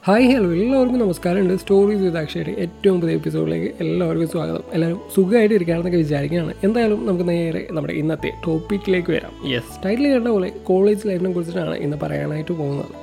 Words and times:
Hi 0.00 0.28
hello 0.28 0.48
എല്ലാവർക്കും 0.52 1.00
നമസ്കാരമുണ്ട്. 1.02 1.54
Stories 1.62 2.02
വിത്ത് 2.02 2.18
അക്ഷയുടെ 2.20 2.52
ഏറ്റവും 2.62 2.96
പുതിയ 3.00 3.18
എപ്പിസോഡിലേക്ക് 3.18 3.68
എല്ലാവർക്കും 3.82 4.28
സ്വാഗതം. 4.28 4.62
എല്ലാവരും 4.76 5.00
സുഖമായിട്ട് 5.14 5.54
ഇരിക്കുകയാണെന്നൊക്കെ 5.54 5.98
വിചാരിക്കുകയാണ്. 5.98 6.52
എന്തായാലും 6.66 7.00
നമുക്ക് 7.06 7.26
നേരെ 7.28 7.62
നമ്മുടെ 7.70 7.94
ഇന്നത്തെ 8.00 8.30
ടോപ്പിക്കിലേക്ക് 8.46 9.12
വരാം. 9.12 9.34
യെസ് 9.52 9.78
ടൈറ്റിൽ 9.84 10.06
കണ്ട 10.14 10.28
പോലെ 10.28 10.48
കോളേജ് 10.70 11.08
ലൈഫിനെ 11.08 11.32
കുറിച്ചിട്ടാണ് 11.32 11.76
ഇന്ന് 11.86 11.98
പറയാനായിട്ട് 12.02 12.52
പോകുന്നത്. 12.52 12.94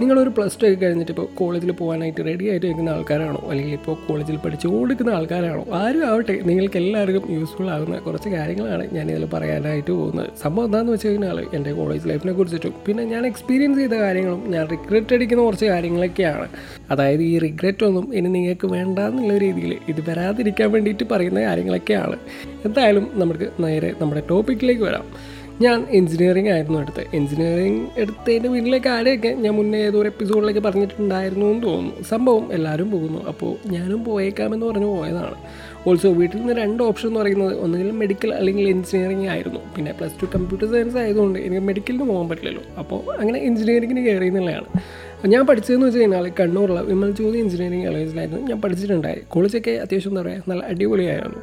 നിങ്ങളൊരു 0.00 0.28
പ്ലസ് 0.28 0.60
ടു 0.60 0.64
ഒക്കെ 0.66 0.78
കഴിഞ്ഞിട്ട് 0.82 1.12
ഇപ്പോൾ 1.12 1.26
കോളേജിൽ 1.38 1.72
പോകാനായിട്ട് 1.72 2.24
റെഡി 2.24 2.50
ആയിട്ട് 2.50 2.66
നിൽക്കുന്ന 2.66 2.90
ആൾക്കാരാണോ? 2.90 3.40
അല്ലെങ്കിൽ 3.50 3.72
ഇപ്പോൾ 3.72 3.96
കോളേജിൽ 4.08 4.36
പഠിച്ചുകൊണ്ടിരിക്കുന്ന 4.36 5.10
ആൾക്കാരാണോ? 5.10 5.64
ആരും 5.80 6.06
ആവട്ടെ 6.06 6.40
നിങ്ങൾക്ക് 6.44 6.76
എല്ലാവർക്കും 6.76 7.24
യൂസ്ഫുൾ 7.34 7.70
ആകുന്ന 7.70 7.98
കുറച്ച് 7.98 8.28
കാര്യങ്ങളാണ് 8.28 8.94
ഞാൻ 8.94 9.10
ഇതിൽ 9.10 9.24
പറയാനായിട്ട് 9.24 9.90
പോകുന്നത്. 9.90 10.30
സംഭവം 10.42 10.64
എന്താണെന്ന് 10.64 10.92
വെച്ച് 10.92 11.08
കഴിഞ്ഞാൽ 11.08 11.40
എന്റെ 11.54 11.72
കോളേജ് 11.72 12.08
ലൈഫിനെ 12.08 12.32
കുറിച്ചിട്ടും 12.32 12.74
പിന്നെ 12.86 13.04
ഞാൻ 13.04 13.26
എക്സ്പീരിയൻസ് 13.26 13.80
ചെയ്ത 13.80 13.94
കാര്യങ്ങളും 13.94 14.42
ഞാൻ 14.54 14.68
റിഗ്രറ്റ് 14.68 15.14
അടിക്കുന്ന 15.14 15.44
കുറച്ച് 15.44 15.66
കാര്യങ്ങളൊക്കെയാണ്. 15.66 16.48
അതായത് 16.90 17.22
ഈ 17.22 17.38
റിഗ്രറ്റ് 17.38 17.84
ഒന്നും 17.84 18.14
ഇനി 18.14 18.28
നിങ്ങൾക്ക് 18.28 18.66
വേണ്ട 18.66 18.98
എന്നുള്ള 18.98 19.38
രീതിയിൽ 19.38 19.78
ഇത് 19.88 20.10
വരാതിരിക്കാൻ 20.10 20.72
വേണ്ടിയിട്ട് 20.72 21.04
പറയുന്ന 21.12 21.42
കാര്യങ്ങളൊക്കെയാണ്. 21.42 22.18
എന്തായാലും 22.64 23.10
നമുക്ക് 23.14 23.48
നേരെ 23.64 23.94
നമ്മുടെ 24.00 24.22
ടോപ്പിക്കിലേക്ക് 24.30 24.82
വരാം. 24.82 25.06
ഞാൻ 25.60 25.86
എഞ്ചിനീയറിംഗ് 25.90 26.50
ആയിരുന്നു 26.50 26.78
എടുത്തത് 26.78 27.06
എഞ്ചിനീയറിംഗ് 27.14 27.88
എടുത്തതിന്റെ 27.98 28.48
വീട്ടിലെ 28.48 28.78
കാര്യമൊക്കെ 28.78 29.28
ഞാൻ 29.28 29.54
മുന്നേ 29.54 29.78
ഏതൊരു 29.78 29.98
ഒരു 29.98 30.08
എപ്പിസോഡിലൊക്കെ 30.08 30.60
പറഞ്ഞിട്ടുണ്ടായിരുന്നു 30.60 31.46
എന്ന് 31.46 31.62
തോന്നുന്നു. 31.62 32.04
സംഭവം 32.04 32.52
എല്ലാവരും 32.52 32.90
പോകുന്നു. 32.90 33.26
അപ്പോൾ 33.26 33.56
ഞാനും 33.66 34.04
പോയേക്കാമെന്ന് 34.04 34.66
പറഞ്ഞു 34.66 34.86
പോയതാണ്. 34.86 35.36
ഓൾസോ 35.86 36.12
വീട്ടിൽ 36.12 36.38
നിന്ന് 36.38 36.52
രണ്ട് 36.52 36.82
ഓപ്ഷൻ 36.82 37.08
എന്ന് 37.08 37.20
പറയുന്നത് 37.20 37.54
ഒന്നുകിൽ 37.54 37.90
മെഡിക്കൽ 37.90 38.34
അല്ലെങ്കിൽ 38.34 38.68
എഞ്ചിനീയറിംഗ് 38.68 39.28
ആയിരുന്നു. 39.28 39.60
പിന്നെ 39.76 39.92
പ്ലസ് 39.92 40.22
ടു 40.22 40.26
കമ്പ്യൂട്ടർ 40.34 40.70
സയൻസ് 40.70 40.96
ആയതുകൊണ്ട് 40.96 41.38
എനിക്ക് 41.38 41.60
മെഡിക്കലിന് 41.60 42.08
പോകാൻ 42.08 42.28
പറ്റില്ലല്ലോ. 42.28 42.62
അപ്പോൾ 42.78 43.16
അങ്ങനെ 43.18 43.38
എഞ്ചിനീയറിംഗിന് 43.38 44.00
കയറി 44.00 44.26
എന്നുള്ളതാണ്. 44.26 44.66
ഞാൻ 45.26 45.46
പഠിച്ചതെന്ന് 45.46 45.86
വെച്ച് 45.86 45.98
കഴിഞ്ഞാൽ 45.98 46.32
കണ്ണൂറുള്ള 46.40 46.80
വിമൽ 46.80 47.10
ജ്യോതി 47.10 47.38
എഞ്ചിനീയറിംഗ് 47.38 47.86
കോളേജിലായിരുന്നു 47.86 48.48
ഞാൻ 48.48 48.60
പഠിച്ചിട്ടുണ്ടായി 48.60 49.20
കോളേജൊക്കെ 49.28 49.70
അത്യാവശ്യം 49.70 50.10
എന്താ 50.10 50.22
പറയുക 50.22 50.42
നല്ല 50.50 50.64
അടിപൊളിയായിരുന്നു. 50.64 51.40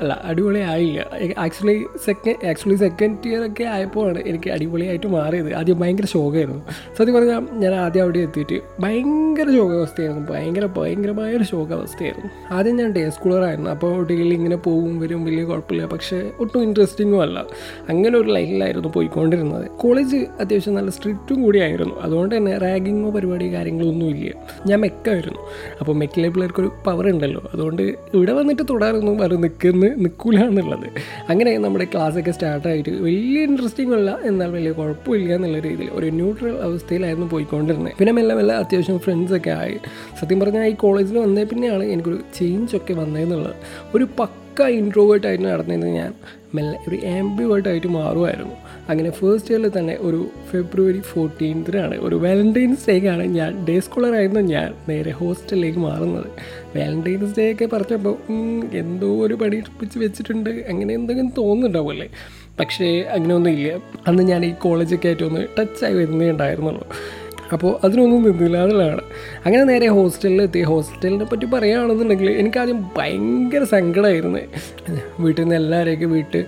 അല്ല 0.00 0.20
അടിപൊളി 0.24 0.58
ആയില്ല 0.58 1.00
actually 1.38 1.84
second 2.04 2.46
actually 2.46 2.76
second 2.76 3.28
year 3.28 3.46
ഒക്കെ 3.46 3.64
ആയപ്പോഴാണ് 3.64 4.18
എനിക്ക് 4.18 4.50
അടിപൊളിയായിട്ട് 4.50 5.06
മാറിയത്. 5.06 5.54
ആദ്യം 5.54 5.80
ഭയങ്കര 5.80 6.04
ശോകമായിരുന്നു. 6.04 6.62
സത്യം 6.98 7.14
പറഞ്ഞാൽ 7.14 7.40
ഞാൻ 7.52 7.74
ആദ്യം 7.74 8.02
അവിടെ 8.02 8.18
എത്തിയിട്ട് 8.18 8.60
ഭയങ്കര 8.80 9.50
ശോകാവസ്ഥയായിരുന്നു. 9.50 10.32
ഭയങ്കര 10.32 10.66
ഭയങ്കരമായ 10.66 11.36
ഒരു 11.36 11.44
ശോകാവസ്ഥയായിരുന്നു. 11.44 12.30
ആദ്യം 12.50 12.76
ഞാൻ 12.76 12.92
ഡേ 12.92 13.10
സ്കൂളറായിരുന്നു 13.10 13.70
അപ്പോൾ 13.70 14.06
ഡെയിലി 14.06 14.34
ഇങ്ങനെ 14.34 14.56
പോവും 14.56 15.00
വരും 15.00 15.24
വലിയ 15.24 15.44
കുഴപ്പമില്ല. 15.44 15.86
പക്ഷേ 15.86 16.30
ഒട്ടും 16.40 16.62
ഇൻട്രസ്റ്റിങ്ങും 16.62 17.22
അല്ല. 17.22 17.44
അങ്ങനെ 17.88 18.18
ഒരു 18.18 18.28
ലൈഫിലായിരുന്നു 18.28 18.88
പോയിക്കൊണ്ടിരുന്നത്. 18.88 19.66
കോളേജ് 19.68 20.16
അത്യാവശ്യം 20.16 20.74
നല്ല 20.74 20.90
സ്ട്രിക്റ്റും 20.90 21.42
കൂടിയായിരുന്നു 21.42 21.94
അതുകൊണ്ട് 22.00 22.36
തന്നെ 22.36 22.58
റാഗിങ്ങോ 22.58 23.10
പരിപാടി 23.10 23.54
കാര്യങ്ങളോ 23.54 23.88
ഒന്നും 23.88 24.08
ഇല്ല. 24.08 24.32
ഞാൻ 24.66 24.80
മെക്കായിരുന്നു. 24.80 25.40
അപ്പോൾ 25.80 25.92
മെക്കിലെ 25.92 26.28
പിള്ളേർക്കൊരു 26.28 26.72
പവർ 26.86 27.08
ഉണ്ടല്ലോ. 27.08 27.42
അതുകൊണ്ട് 27.54 27.82
ഇവിടെ 28.14 28.32
വന്നിട്ട് 28.32 28.62
തുടർന്നു 28.70 29.22
വരും 29.24 29.40
നിൽക്കുന്ന 29.40 29.83
നിൽക്കില്ല 29.88 30.40
എന്നുള്ളത് 30.40 30.86
അങ്ങനെ 31.28 31.58
നമ്മുടെ 31.58 31.84
ക്ലാസ്സൊക്കെ 31.84 32.30
സ്റ്റാർട്ടായിട്ട് 32.30 32.90
വലിയ 32.90 33.42
ഇൻട്രസ്റ്റിംഗ് 33.42 33.94
അല്ല 33.94 34.18
എന്നാൽ 34.22 34.50
വലിയ 34.50 34.72
കുഴപ്പമില്ല 34.72 35.34
എന്നുള്ള 35.34 35.58
രീതിയിൽ 35.60 35.90
ഒരു 35.92 36.06
ന്യൂട്രൽ 36.10 36.56
അവസ്ഥയിലായിരുന്നു 36.62 37.26
പോയിക്കൊണ്ടിരുന്നത്. 37.26 37.96
പിന്നെ 37.98 38.12
മെല്ലെ 38.12 38.34
മെല്ലെ 38.34 38.54
അത്യാവശ്യം 38.54 38.98
ഫ്രണ്ട്സൊക്കെ 38.98 39.50
ആയി. 39.50 39.76
സത്യം 40.20 40.40
പറഞ്ഞാൽ 40.40 40.66
ഈ 40.66 40.74
കോളേജിൽ 40.74 41.18
വന്നേ 41.18 41.44
പിന്നെയാണ് 41.44 41.84
എനിക്കൊരു 41.84 42.20
ചേഞ്ച് 42.38 42.76
ഒക്കെ 42.76 42.94
വന്നതെന്നുള്ളത് 42.94 43.54
ഒരു 43.94 44.08
പക്ക 44.18 44.43
ഇൻട്രോവേർട്ടായിട്ട് 44.62 45.44
നടന്നിരുന്നത് 45.44 45.90
ഞാൻ. 45.90 46.14
മെല്ലെ 46.54 46.78
ഒരു 46.88 46.96
ആംബിവേർട്ടായിട്ട് 47.06 47.86
മാറുമായിരുന്നു. 47.86 48.54
അങ്ങനെ 48.88 49.10
ഫസ്റ്റ് 49.10 49.54
ഇയറിൽ 49.54 49.78
തന്നെ 49.78 49.98
ഒരു 50.00 50.26
ഫെബ്രുവരി 50.50 51.00
ഫോർട്ടീൻത്തിനാണ് 51.00 51.94
ഒരു 51.94 52.16
വാലന്റൈൻസ് 52.16 52.90
ഡേക്കാണ് 52.90 53.22
ഞാൻ 53.22 53.64
ഡേ 53.64 53.80
സ്കോളറായിരുന്നു 53.80 54.40
ഞാൻ 54.40 54.74
നേരെ 54.88 55.10
ഹോസ്റ്റലിലേക്ക് 55.10 55.78
മാറുന്നത്. 55.78 56.26
വാലന്റൈൻസ് 56.76 57.36
ഡേ 57.38 57.52
ഒക്കെ 57.52 57.66
പറഞ്ഞപ്പോൾ 57.66 58.16
എന്തോ 58.74 59.20
ഒരു 59.20 59.34
പണി 59.34 59.62
പിടിച്ച് 59.78 59.98
വെച്ചിട്ടുണ്ട് 59.98 60.50
അങ്ങനെ 60.50 60.94
എന്തെങ്കിലും 60.94 61.32
തോന്നുന്നുണ്ടാവുമല്ലേ? 61.38 62.08
പക്ഷേ 62.60 63.00
അങ്ങനെയൊന്നും 63.00 63.50
ഇല്ല 63.50 63.80
അന്ന് 64.06 64.22
ഞാൻ 64.22 64.44
ഈ 64.44 64.52
കോളേജൊക്കെ 64.52 65.06
ആയിട്ടൊന്ന് 65.06 65.46
ടച്ചായി 65.58 65.94
വരുന്നേ 65.94 66.30
ഉണ്ടായിരുന്നുള്ളൂ. 66.30 66.86
അപ്പോൾ 67.54 67.72
അതിനൊന്നും 67.84 68.22
നിന്നില്ല 68.22 68.62
എന്നുള്ളതാണ്. 68.62 69.00
അങ്ങനെ 69.46 69.64
നേരെ 69.64 69.86
ഹോസ്റ്റലിലെത്തി. 69.86 70.62
ഹോസ്റ്റലിനെ 70.62 71.24
പറ്റി 71.24 71.46
പറയുകയാണെന്നുണ്ടെങ്കിൽ 71.46 72.30
എനിക്കാദ്യം 72.30 72.80
ഭയങ്കര 72.96 73.64
സങ്കടമായിരുന്നു. 73.64 74.38
വീട്ടിൽ 75.20 75.42
നിന്ന് 75.42 75.56
എല്ലാവരെയൊക്കെ 75.56 76.04
വീട്ട് 76.04 76.40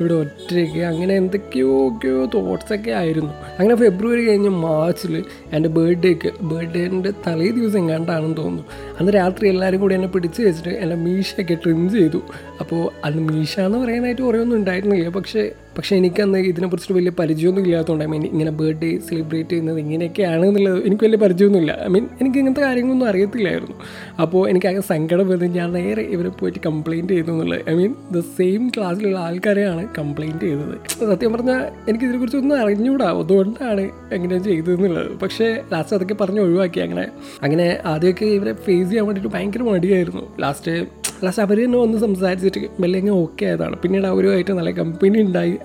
ഇവിടെ 0.00 0.14
ഒറ്റയ്ക്ക് 0.14 0.78
അങ്ങനെ 0.78 1.14
എന്തൊക്കെയോ 1.14 1.88
ഒക്കെയോ 1.88 2.24
തോട്ട്സൊക്കെ 2.34 2.90
ആയിരുന്നു. 2.90 3.32
അങ്ങനെ 3.58 3.74
ഫെബ്രുവരി 3.74 4.24
കഴിഞ്ഞ് 4.24 4.48
മാർച്ചിൽ 4.48 5.24
എന്റെ 5.52 5.68
ബർത്ത്ഡേക്ക് 5.68 6.30
ബർത്ത്ഡേന്റെ 6.42 7.12
തലേ 7.26 7.50
ദിവസം 7.50 7.78
എങ്ങാണ്ടാണെന്ന് 7.78 8.36
തോന്നുന്നു. 8.36 8.64
അന്ന് 9.00 9.12
രാത്രി 9.12 9.48
എല്ലാവരും 9.48 9.80
കൂടി 9.80 9.94
എന്നെ 9.94 10.08
പിടിച്ച് 10.08 10.42
വെച്ചിട്ട് 10.42 10.68
എന്റെ 10.68 10.96
മീശയൊക്കെ 10.96 11.54
ട്രിം 11.54 11.90
ചെയ്തു. 11.90 12.22
അപ്പോൾ 12.60 12.90
അന്ന് 13.04 13.32
മീശ 13.32 13.60
എന്ന് 13.60 13.78
പറയാനായിട്ട് 13.78 14.22
കുറേയൊന്നും 14.22 14.56
ഉണ്ടായിരുന്നില്ല. 14.56 15.08
പക്ഷേ 15.08 15.50
പക്ഷേ 15.76 15.96
എനിക്കന്ന് 15.96 16.38
ഇതിനെക്കുറിച്ച് 16.38 16.92
വലിയ 16.92 17.10
പരിചയമൊന്നും 17.18 17.62
ഇല്ലാത്തതുകൊണ്ട് 17.62 18.04
ഐ 18.04 18.08
മീൻ 18.08 18.24
ഇങ്ങനെ 18.24 18.50
ബർത്ത്ഡേ 18.50 18.98
സെലിബ്രേറ്റ് 18.98 19.50
ചെയ്യുന്നത് 19.50 19.78
ഇങ്ങനെയൊക്കെയാണ് 19.78 20.46
എന്നുള്ളത് 20.46 20.86
എനിക്ക് 20.86 21.04
വലിയ 21.04 21.18
പരിചയമൊന്നുമില്ല. 21.18 21.78
ഐ 21.84 21.86
മീൻ 21.86 22.08
എനിക്ക് 22.20 22.38
ഇങ്ങനത്തെ 22.38 22.60
കാര്യങ്ങളൊന്നും 22.60 23.08
അറിയത്തില്ലായിരുന്നു. 23.08 23.76
അപ്പോൾ 24.20 24.48
എനിക്ക് 24.48 24.66
അങ്ങനെ 24.66 24.86
സങ്കടം 24.88 25.28
വരുന്നത് 25.28 25.58
ഞാൻ 25.58 25.72
നേരെ 25.72 26.02
ഇവരെ 26.02 26.28
പോയിട്ട് 26.28 26.58
കംപ്ലയിന്റ് 26.66 27.12
ചെയ്തു 27.12 27.30
എന്നുള്ളത്. 27.30 27.70
ഐ 27.70 27.74
മീൻ 27.74 27.94
ദ 28.12 28.20
സെയിം 28.20 28.68
ക്ലാസ്സിലുള്ള 28.76 29.18
ആൾക്കാരെയാണ് 29.18 29.88
കംപ്ലയിന്റ് 29.98 30.40
ചെയ്തത്. 30.40 30.74
സത്യം 31.10 31.32
പറഞ്ഞാൽ 31.32 31.62
എനിക്ക് 31.88 32.04
ഇതിനെക്കുറിച്ച് 32.04 32.38
ഒന്നും 32.38 32.60
അറിഞ്ഞുകൂടാ. 32.60 33.10
അതുകൊണ്ടാണ് 33.10 33.90
എങ്ങനെ 34.12 34.38
ചെയ്തതെന്നുള്ളത്. 34.42 35.18
പക്ഷേ 35.18 35.62
ലാസ്റ്റ് 35.72 35.96
അതൊക്കെ 35.96 36.14
പറഞ്ഞ് 36.14 36.40
ഒഴിവാക്കി. 36.40 36.80
അങ്ങനെ 36.80 37.08
അങ്ങനെ 37.42 37.78
ആദ്യമൊക്കെ 37.84 38.24
ഇവരെ 38.24 38.52
ഫേസ് 38.52 38.88
ചെയ്യാൻ 38.88 39.06
വേണ്ടിയിട്ട് 39.06 39.34
ഭയങ്കര 39.34 39.62
മടിയായിരുന്നു. 39.62 40.36
ലാസ്റ്റ് 40.40 41.03
ലാസ്റ്റ് 41.22 41.42
അവർ 41.42 41.64
തന്നെ 41.64 41.78
വന്ന് 41.78 41.98
സംസാരിച്ചിട്ട് 41.98 42.68
മെല്ലെ 42.80 43.00
അങ്ങ് 43.00 43.12
ഓക്കെ 43.12 43.44
ആയതാണ്. 43.44 43.76
പിന്നീട് 43.76 44.06
അവരുമായിട്ട് 44.06 44.50
നല്ല 44.50 44.70
കമ്പനി 44.70 45.18
ഉണ്ടായി. 45.22 45.58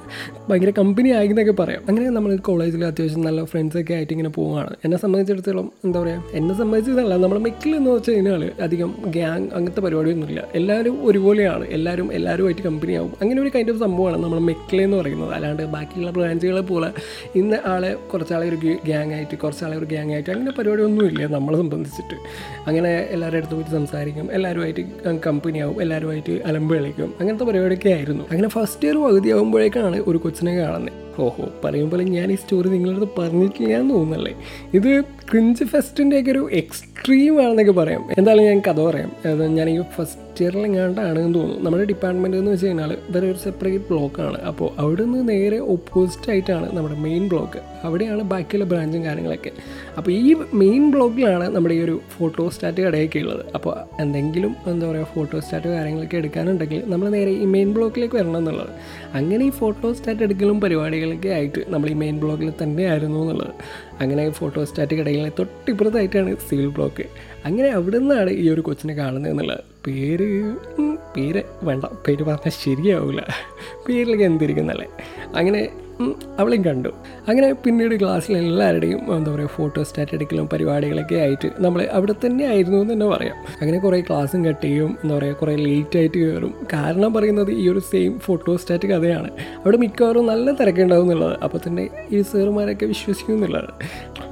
ഭയങ്കര 0.49 0.69
കമ്പനി 0.69 1.09
ആയി 1.09 1.27
എന്നൊക്കെ 1.27 1.51
പറയാം. 1.51 1.81
അങ്ങനെ 1.89 2.09
നമ്മൾ 2.09 2.35
കോളേജിൽ 2.35 2.85
അത്യാവശ്യം 2.85 3.21
നല്ല 3.21 3.43
ഫ്രണ്ട്സൊക്കെ 3.43 3.93
ആയിട്ട് 3.93 4.13
ഇങ്ങനെ 4.13 4.29
പോവുകയാണ്. 4.29 4.75
എന്നെ 4.85 4.97
സംബന്ധിച്ചിടത്തോളം 4.97 5.71
എന്താ 5.85 6.01
പറയുക 6.01 6.23
എന്നെ 6.33 6.57
സംബന്ധിച്ചതല്ല 6.57 7.15
നമ്മൾ 7.15 7.37
മെക്കിൽ 7.37 7.75
എന്ന് 7.75 7.91
വെച്ച് 7.91 8.11
കഴിഞ്ഞാൽ 8.11 8.51
അധികം 8.61 8.95
ഗ്യാങ് 9.07 9.47
അങ്ങനത്തെ 9.53 9.81
പരിപാടിയൊന്നുമില്ല. 9.81 10.43
എല്ലാവരും 10.55 11.05
ഒരുപോലെയാണ്. 11.05 11.65
എല്ലാവരും 11.67 12.13
എല്ലാവരുമായിട്ട് 12.13 12.61
കമ്പനി 12.61 12.93
ആവും. 12.93 13.13
അങ്ങനെ 13.21 13.41
ഒരു 13.41 13.51
കൈൻഡ് 13.55 13.71
ഓഫ് 13.71 13.79
സംഭവമാണ് 13.79 14.23
നമ്മൾ 14.23 14.39
മെക്കിലെന്ന് 14.39 14.97
പറയുന്നത്. 14.97 15.33
അല്ലാണ്ട് 15.33 15.63
ബാക്കിയുള്ള 15.63 16.11
ബ്രാഞ്ചുകളെ 16.11 16.61
പോലെ 16.61 16.91
ഇന്ന് 17.35 17.57
ആളെ 17.65 17.93
കുറച്ചാളെ 17.93 18.49
ഒരു 18.49 18.55
ഗ്യാങ് 18.55 19.13
ആയിട്ട് 19.13 19.35
കുറച്ചാളെ 19.35 19.77
ഒരു 19.77 19.85
ഗ്യാങ് 19.85 20.11
ആയിട്ട് 20.11 20.29
അങ്ങനെ 20.29 20.51
പരിപാടിയൊന്നുമില്ല 20.51 21.27
നമ്മളെ 21.27 21.57
സംബന്ധിച്ചിട്ട്. 21.57 22.15
അങ്ങനെ 22.67 23.07
എല്ലാവരുടെ 23.09 23.37
അടുത്ത് 23.37 23.53
പോയിട്ട് 23.53 23.71
സംസാരിക്കും. 23.71 24.31
എല്ലാവരുമായിട്ട് 24.31 24.81
കമ്പനിയാവും 25.39 25.81
എല്ലാവരുമായിട്ട് 25.81 26.41
അലമ്പ് 26.45 26.75
കളിക്കും. 26.75 27.13
അങ്ങനത്തെ 27.19 27.43
പരിപാടിയൊക്കെ 27.43 27.89
ആയിരുന്നു. 27.89 28.23
അങ്ങനെ 28.31 28.47
ഫസ്റ്റ് 28.47 28.85
ഇയർ 28.85 28.97
പകുതിയാകുമ്പോഴേക്കാണ് 28.97 30.03
ഒരു 30.07 30.17
കൊച്ചിനെ 30.17 30.57
കാണുന്നത് 30.57 31.21
ഓഹോ 31.21 31.49
പറയുമ്പോൾ 31.65 32.01
ഞാൻ 32.03 32.31
ഈ 32.31 32.35
സ്റ്റോറി 32.35 32.69
നിങ്ങളടുത്ത് 32.69 33.21
പറഞ്ഞിട്ടില്ല 33.21 33.73
എന്ന് 33.73 33.93
തോന്നുന്നല്ലേ? 33.93 34.35
ഇത് 34.73 35.03
ക്രിഞ്ച് 35.31 35.65
ഫെസ്റ്റിന്റെ 35.71 36.15
ഒക്കെ 36.19 36.31
ഒരു 36.33 36.43
എക്സ്ട്രീം 36.59 37.33
ആണെന്നൊക്കെ 37.41 37.73
പറയാം. 37.79 38.03
എന്തായാലും 38.19 38.45
ഞാൻ 38.49 38.59
കഥ 38.67 38.79
പറയാം. 38.87 39.11
ഞാൻ 39.57 39.67
ഈ 39.73 39.75
ഫസ്റ്റ് 39.95 40.25
ഇയറിൽ 40.43 40.63
എങ്ങാണ്ടാണ് 40.67 41.17
എന്ന് 41.21 41.33
തോന്നുന്നു. 41.37 41.63
നമ്മുടെ 41.65 41.85
ഡിപ്പാർട്ട്മെന്റ് 41.89 42.37
എന്ന് 42.39 42.51
വെച്ച് 42.53 42.67
കഴിഞ്ഞാൽ 42.67 42.91
വേറെ 43.13 43.27
ഒരു 43.31 43.39
സെപ്പറേറ്റ് 43.43 43.85
ബ്ലോക്കാണ് 43.89 44.39
അപ്പോൾ 44.49 44.69
അവിടെ 44.81 45.03
നിന്ന് 45.05 45.21
നേരെ 45.33 45.59
ഓപ്പോസിറ്റ് 45.73 46.29
ആയിട്ടാണ് 46.33 46.67
നമ്മുടെ 46.75 46.97
മെയിൻ 47.05 47.23
ബ്ലോക്ക് 47.33 47.59
അവിടെയാണ് 47.87 48.23
ബാക്കിയുള്ള 48.31 48.65
ബ്രാഞ്ചും 48.71 49.01
കാര്യങ്ങളൊക്കെ. 49.07 49.51
അപ്പോൾ 49.97 50.11
ഈ 50.11 50.31
മെയിൻ 50.61 50.83
ബ്ലോക്കിലാണ് 50.93 51.45
നമ്മുടെ 51.55 51.75
ഈ 51.79 51.81
ഒരു 51.87 51.95
ഫോട്ടോ 52.15 52.45
സ്റ്റാറ്റ് 52.55 52.81
കടയൊക്കെ 52.85 53.19
ഉള്ളത്. 53.25 53.43
അപ്പോൾ 53.59 53.75
എന്തെങ്കിലും 54.03 54.55
എന്താ 54.71 54.85
പറയുക 54.91 55.09
ഫോട്ടോ 55.15 55.39
സ്റ്റാറ്റ് 55.45 55.69
കാര്യങ്ങളൊക്കെ 55.77 56.17
എടുക്കാനുണ്ടെങ്കിൽ 56.21 56.81
നമ്മൾ 56.93 57.09
നേരെ 57.17 57.33
ഈ 57.43 57.47
മെയിൻ 57.55 57.71
ബ്ലോക്കിലേക്ക് 57.77 58.17
വരണം 58.19 58.39
എന്നുള്ളത്. 58.41 58.73
അങ്ങനെ 59.19 59.43
ഈ 59.45 59.53
ഫോട്ടോ 59.61 59.91
സ്റ്റാറ്റ് 59.99 60.25
എടുക്കലും 60.29 60.59
പരിപാടികളൊക്കെ 60.65 61.31
ആയിട്ട് 61.37 61.63
നമ്മൾ 61.75 61.89
ഈ 61.89 61.97
മെയിൻ 62.05 62.17
ബ്ലോക്കിൽ 62.25 62.51
തന്നെ 62.63 62.85
ആയിരുന്നു 62.93 63.21
എന്നുള്ളത്. 63.25 63.53
അങ്ങനെ 64.03 64.25
ഫോട്ടോ 64.41 64.59
സ്റ്റാറ്റ് 64.71 64.95
കടയിലെ 65.19 65.31
തൊട്ടിപ്പുറത്തായിട്ടാണ് 65.39 66.31
സിവിൽ 66.47 66.67
ബ്ലോക്ക്. 66.75 67.05
അങ്ങനെ 67.45 67.69
അവിടെ 67.77 67.97
നിന്നാണ് 68.03 68.31
ഈ 68.41 68.45
ഒരു 68.53 68.61
കൊച്ചിനെ 68.67 68.93
കാണുന്നത് 69.01 69.31
എന്നുള്ളത് 69.31 69.61
പേര് 69.85 70.27
പേര് 71.15 71.41
വേണ്ട. 71.67 71.85
പേര് 72.05 72.23
പറഞ്ഞാൽ 72.29 72.53
ശരിയാവില്ല 72.65 73.21
പേരിലൊക്കെ 73.87 74.25
എന്തിരിക്കുന്നല്ലേ 74.31 74.87
അങ്ങനെ 75.39 75.61
അവളെയും 76.39 76.63
കണ്ടു. 76.63 76.89
അങ്ങനെ 77.27 77.53
പിന്നീട് 77.53 77.99
ക്ലാസ്സിൽ 77.99 78.37
എല്ലാവരുടെയും 78.37 79.15
എന്താ 79.15 79.31
പറയുക 79.31 79.47
ഫോട്ടോ 79.47 79.83
സ്റ്റാറ്റ് 79.83 80.13
എടുക്കലും 80.15 80.49
പരിപാടികളൊക്കെ 80.53 81.15
ആയിട്ട് 81.15 81.51
നമ്മൾ 81.59 81.89
അവിടെ 81.91 82.15
തന്നെ 82.25 82.45
ആയിരുന്നു 82.45 82.77
എന്ന് 82.77 82.93
തന്നെ 82.93 83.05
പറയാം. 83.05 83.35
അങ്ങനെ 83.61 83.79
കുറേ 83.79 84.01
ക്ലാസ്സും 84.01 84.45
കട്ട് 84.45 84.65
ചെയ്യും 84.65 84.97
എന്താ 85.03 85.15
പറയുക 85.15 85.33
കുറേ 85.33 85.55
ലേറ്റ് 85.55 85.97
ആയിട്ട് 85.97 86.17
കയറും. 86.17 86.53
കാരണം 86.73 87.13
പറയുന്നത് 87.13 87.51
ഈ 87.51 87.69
ഒരു 87.69 87.79
സെയിം 87.79 88.19
ഫോട്ടോ 88.19 88.55
സ്റ്റാറ്റ് 88.55 88.87
കഥയാണ്. 88.87 89.29
അവിടെ 89.57 89.77
മിക്കവാറും 89.77 90.27
നല്ല 90.27 90.51
തിരക്കുണ്ടാവും 90.51 91.03
എന്നുള്ളത്. 91.03 91.37
അപ്പോൾ 91.43 91.61
തന്നെ 91.67 91.89
ഈ 92.11 92.21
സാറുമാരൊക്കെ 92.21 92.85
വിശ്വസിക്കും 92.85 93.33
എന്നുള്ളത്. 93.33 93.69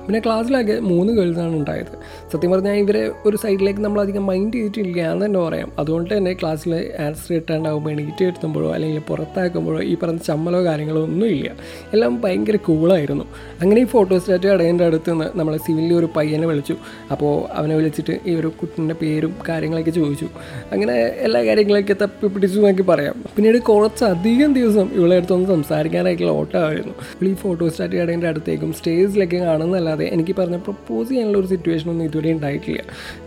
പിന്നെ 0.08 0.20
ക്ലാസ്സിലാകെ 0.26 0.80
മൂന്ന് 0.80 1.14
ഗേൾസാണ് 1.14 1.56
ഉണ്ടായത്. 1.56 1.94
സത്യം 2.34 2.52
പറഞ്ഞാൽ 2.52 2.74
ഇവരെ 2.74 3.12
ഒരു 3.26 3.38
സൈഡിലേക്ക് 3.38 3.82
നമ്മൾ 3.82 4.02
അധികം 4.02 4.26
മൈൻഡ് 4.26 4.54
ചെയ്തിട്ടില്ല 4.54 5.12
എന്ന് 5.12 5.26
തന്നെ 5.26 5.40
പറയാം. 5.40 5.72
അതുകൊണ്ട് 5.80 6.18
തന്നെ 6.18 6.34
ക്ലാസ്സിൽ 6.34 6.92
ആൻസർ 7.00 7.36
കിട്ടാണ്ടാവുമ്പോൾ 7.36 7.92
എണീറ്റ് 7.92 8.26
എത്തുമ്പോഴോ 8.26 8.72
അല്ലെങ്കിൽ 8.74 9.00
പുറത്താക്കുമ്പോഴോ 9.00 9.82
ഈ 9.82 9.96
പറഞ്ഞ 10.04 10.18
ചമ്മലോ 10.18 10.64
കാര്യങ്ങളോ 10.64 11.04
ഒന്നുമില്ല 11.04 11.57
എല്ലാം 11.94 12.22
ഭയങ്കര 12.22 12.56
കൂളായിരുന്നു 12.56 13.26
അങ്ങനെ 13.62 13.82
ഈ 13.82 13.86
ഫോട്ടോസ്റ്റാറ്റ് 13.86 14.48
കടേന്റെ 14.48 14.86
അടുത്ത് 14.86 15.12
നിന്ന് 15.12 15.26
നമ്മളെ 15.36 15.58
സിവിലിൽ 15.58 15.94
ഒരു 15.94 16.10
പയ്യനെ 16.16 16.48
വിളിച്ചു. 16.48 16.76
അപ്പോൾ 17.12 17.54
അവനെ 17.54 17.76
വിളിച്ചിട്ട് 17.76 18.20
ഈ 18.26 18.36
ഒരു 18.36 18.48
കുട്ടിന്റെ 18.48 18.96
പേരും 18.96 19.36
കാര്യങ്ങളൊക്കെ 19.50 19.92
ചോദിച്ചു. 19.92 20.30
അങ്ങനെ 20.72 20.94
എല്ലാ 20.94 21.44
കാര്യങ്ങളൊക്കെ 21.44 21.96
തപ്പി 22.02 22.28
പിടിച്ചു 22.28 22.60
എന്നൊക്കെ 22.60 22.84
പറയാം. 22.84 23.24
പിന്നീട് 23.36 23.58
കുറച്ചധികം 23.58 24.54
ദിവസം 24.54 24.90
ഇവളെ 24.94 25.16
അടുത്തൊന്ന് 25.16 25.48
സംസാരിക്കാനായിട്ടുള്ള 25.48 26.32
ഓട്ടമായിരുന്നു. 26.32 26.94
ഈ 27.26 27.34
ഫോട്ടോ 27.34 27.70
സ്റ്റാറ്റ് 27.70 27.96
കടേന്റെ 27.96 28.28
അടുത്തേക്കും 28.28 28.74
സ്റ്റേജിലൊക്കെ 28.74 29.38
കാണുന്നതല്ലാതെ 29.38 30.06
എനിക്ക് 30.06 30.36
പറഞ്ഞ 30.36 30.58
പ്രപ്പോസ് 30.58 31.10
ചെയ്യാനുള്ള 31.10 31.38
ഒരു 31.38 31.48
സിറ്റുവേഷൻ 31.48 31.90
ഒന്നും 31.90 32.06
ഇതുവരെ 32.06 32.32
ഉണ്ടായിട്ടില്ല. 32.32 32.82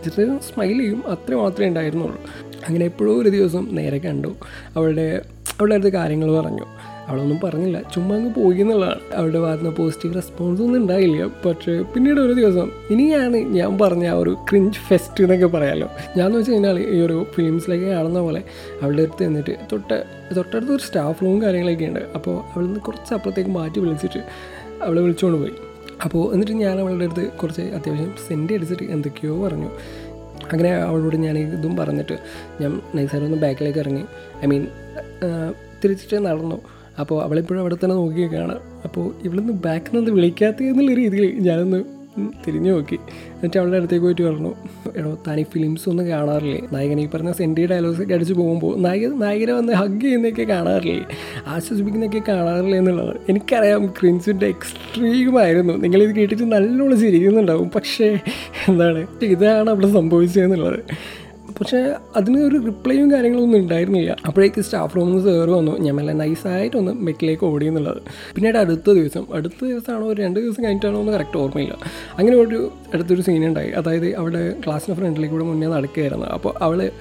ജസ്റ്റ് 0.05 0.23
സ്മൈൽ 0.23 0.77
ചെയ്യും 0.77 1.03
അത്ര 1.07 1.35
മാത്രമേ 1.35 1.67
ഉണ്ടായിരുന്നുള്ളൂ. 1.67 2.19
അങ്ങനെ 2.67 2.85
എപ്പോഴും 2.85 3.21
ഒരു 3.21 3.29
ദിവസം 3.29 3.67
നേരെ 3.71 3.97
കണ്ടു. 3.97 4.35
അവളുടെ 4.75 5.21
അവളുടെ 5.51 5.75
അടുത്ത് 5.75 5.91
കാര്യങ്ങൾ 5.93 6.41
പറഞ്ഞു. 6.41 6.65
അവളൊന്നും 7.11 7.39
പറഞ്ഞില്ല. 7.43 7.77
ചുമ്മാ 7.93 8.15
അങ്ങ് 8.15 8.29
പോയി 8.35 8.59
എന്നുള്ളതാണ്. 8.63 8.99
അവളുടെ 9.15 9.39
ഭാഗത്ത് 9.45 9.63
നിന്ന് 9.63 9.77
പോസിറ്റീവ് 9.77 10.13
റെസ്പോൺസ് 10.15 10.61
ഒന്നും 10.65 10.79
ഉണ്ടായില്ല. 10.81 11.25
പക്ഷേ 11.45 11.73
പിന്നീട് 11.93 12.19
ഒരു 12.19 12.33
ദിവസം 12.33 12.67
ഇനിയാണ് 12.91 13.37
ഞാൻ 13.57 13.71
പറഞ്ഞ 13.79 14.05
ആ 14.07 14.17
ഒരു 14.23 14.33
ക്രിഞ്ച് 14.49 14.79
ഫെസ്റ്റ് 14.87 15.23
എന്നൊക്കെ 15.23 15.47
പറയാമല്ലോ 15.55 15.89
ഞാൻ 16.17 16.29
വെച്ച് 16.33 16.51
കഴിഞ്ഞാൽ 16.51 16.79
ഈ 16.79 16.99
ഒരു 17.07 17.17
ഫിലിംസിലൊക്കെ 17.35 17.89
കാണുന്ന 17.95 18.19
പോലെ 18.19 18.43
അവളുടെ 18.81 19.01
അടുത്ത് 19.01 19.27
നിന്നിട്ട് 19.27 19.55
തൊട്ട് 19.71 19.97
തൊട്ടടുത്ത് 20.35 20.71
ഒരു 20.71 20.83
സ്റ്റാഫ് 20.87 21.25
റൂം 21.25 21.41
കാര്യങ്ങളൊക്കെ 21.41 21.85
ഉണ്ട്. 21.85 21.99
അപ്പോൾ 22.15 22.35
അവളിൽ 22.51 22.67
നിന്ന് 22.67 22.81
കുറച്ച് 22.81 23.13
അപ്പുറത്തേക്ക് 23.13 23.49
മാറ്റി 23.49 23.79
വിളിച്ചിട്ട് 23.79 24.21
അവളെ 24.83 25.01
വിളിച്ചുകൊണ്ട് 25.01 25.39
പോയി. 25.39 25.55
അപ്പോൾ 26.03 26.23
എന്നിട്ട് 26.33 26.53
ഞാൻ 26.53 26.79
അവളുടെ 26.79 27.05
അടുത്ത് 27.05 27.25
കുറച്ച് 27.31 27.61
അത്യാവശ്യം 27.61 28.13
സെന്റ് 28.27 28.53
അടിച്ചിട്ട് 28.53 28.83
എന്തൊക്കെയോ 28.83 29.33
പറഞ്ഞു. 29.47 29.69
അങ്ങനെ 30.51 30.71
അവളോട് 30.75 31.15
ഞാൻ 31.15 31.35
ഇതും 31.37 31.73
പറഞ്ഞിട്ട് 31.77 32.15
ഞാൻ 32.61 32.71
നൈസായിട്ട് 32.95 33.27
ഒന്ന് 33.27 33.41
ബാക്കിലേക്ക് 33.43 33.79
ഇറങ്ങി. 33.79 34.05
ഐ 34.43 34.47
മീൻ 34.47 34.63
തിരിച്ചിട്ട് 35.83 36.17
നടന്നു. 36.25 36.57
അപ്പോൾ 36.99 37.23
അവളിപ്പോഴും 37.23 37.61
അവിടെ 37.61 37.75
തന്നെ 37.75 37.95
നോക്കിയൊക്കെയാണ് 37.95 38.59
അപ്പോൾ 38.85 39.13
ഇവിടുന്ന് 39.23 39.53
ബാക്കിൽ 39.53 39.97
നിന്ന് 39.97 40.11
വിളിക്കാത്ത 40.11 40.63
എന്നുള്ള 40.63 40.93
രീതിയിൽ 40.93 41.39
ഞാനൊന്ന് 41.39 41.83
തിരിഞ്ഞു 42.47 42.71
നോക്കി. 42.71 42.95
എന്നിട്ട് 43.33 43.57
അവളുടെ 43.57 43.77
അടുത്തേക്ക് 43.77 44.03
പോയിട്ട് 44.05 44.21
പറഞ്ഞു 44.21 44.53
എടോ 44.97 45.17
തനി 45.27 45.43
ഫിലിംസ് 45.43 45.89
ഒന്നും 45.89 46.07
കാണാറില്ലേ? 46.07 46.61
നായകൻ 46.73 46.99
ഈ 46.99 47.07
പറഞ്ഞ 47.07 47.31
സെന്റി 47.31 47.65
ഡയലോഗ്സ് 47.65 48.01
ഒക്കെ 48.01 48.13
അടിച്ച് 48.13 48.33
പോകുമ്പോൾ 48.33 48.77
നായക 48.77 49.07
നായകനെ 49.07 49.53
വന്ന് 49.53 49.73
ഹഗ് 49.73 50.01
ചെയ്യുന്നതൊക്കെ 50.01 50.43
കാണാറില്ലേ? 50.43 51.05
ആശ്വസിപ്പിക്കുന്നതൊക്കെ 51.47 52.31
കാണാറില്ലേ 52.31 52.77
എന്നുള്ളത് 52.77 53.15
എനിക്കറിയാം. 53.29 53.85
ക്രിൻസിന്റെ 53.85 54.47
എക്സ്ട്രീമായിരുന്നു 54.47 55.73
നിങ്ങളിത് 55.73 56.15
കേട്ടിട്ട് 56.15 56.51
നല്ലോണം 56.51 56.99
ചിരിക്കുന്നുണ്ടാവും. 56.99 57.69
പക്ഷേ 57.69 58.19
എന്താണ്? 58.67 59.07
ഇതാണ് 59.23 59.69
അവിടെ 59.69 59.91
സംഭവിച്ചതെന്നുള്ളത് 59.93 60.79
പക്ഷേ 61.59 61.93
അതിന് 62.15 62.41
ഒരു 62.41 62.65
റിപ്ലൈയും 62.65 63.11
കാര്യങ്ങളൊന്നും 63.11 63.59
ഉണ്ടായിരുന്നില്ല. 63.59 64.17
അപ്പോഴേക്ക് 64.25 64.61
സ്റ്റാഫ് 64.61 64.95
റൂമിൽ 64.95 65.15
നിന്ന് 65.15 65.31
കയറി 65.31 65.51
വന്നു. 65.51 65.77
ഞാൻ 65.79 65.95
നല്ല 65.95 66.11
നൈസായിട്ടൊന്ന് 66.11 66.91
മെക്കിലേക്ക് 66.91 67.45
ഓടി 67.45 67.65
എന്നുള്ളത്. 67.65 68.01
പിന്നീട് 68.35 68.57
അടുത്ത 68.57 68.91
ദിവസം 68.91 69.27
അടുത്ത 69.33 69.65
ദിവസമാണോ 69.65 70.07
ഒരു 70.07 70.21
രണ്ട് 70.21 70.39
ദിവസം 70.39 70.63
കഴിഞ്ഞിട്ടാണോ 70.63 70.99
എന്ന് 70.99 71.11
കറക്റ്റ് 71.11 71.37
ഓർമ്മയില്ല. 71.37 71.77
അങ്ങനെ 72.17 72.37
ഒരു 72.37 72.71
അടുത്തൊരു 72.93 73.21
സീൻ 73.21 73.45
ഉണ്ടായി. 73.45 73.69
അതായത് 73.69 74.15
അവിടെ 74.15 74.53
ക്ലാസ്സിന്റെ 74.65 75.01
ഫ്രണ്ടിലേക്ക് 75.01 75.35
കൂടെ 75.35 75.45
മുന്നേ 75.45 75.67
നടക്കുകയായിരുന്നു. 75.67 76.25
അപ്പോൾ 76.25 76.53
അവൾ 76.61 76.91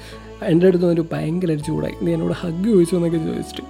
എന്റെ 0.42 0.66
അടുത്ത് 0.66 0.84
ഒരു 0.84 1.06
ഭയങ്കര 1.12 1.54
ചൂടായി. 1.54 2.04
നീ 2.04 2.12
എന്നോട് 2.12 2.32
ഹഗ് 2.32 2.64
ചോദിച്ചു 2.64 2.96
എന്നൊക്കെ 2.96 3.18
ചോദിച്ചിട്ട്. 3.18 3.62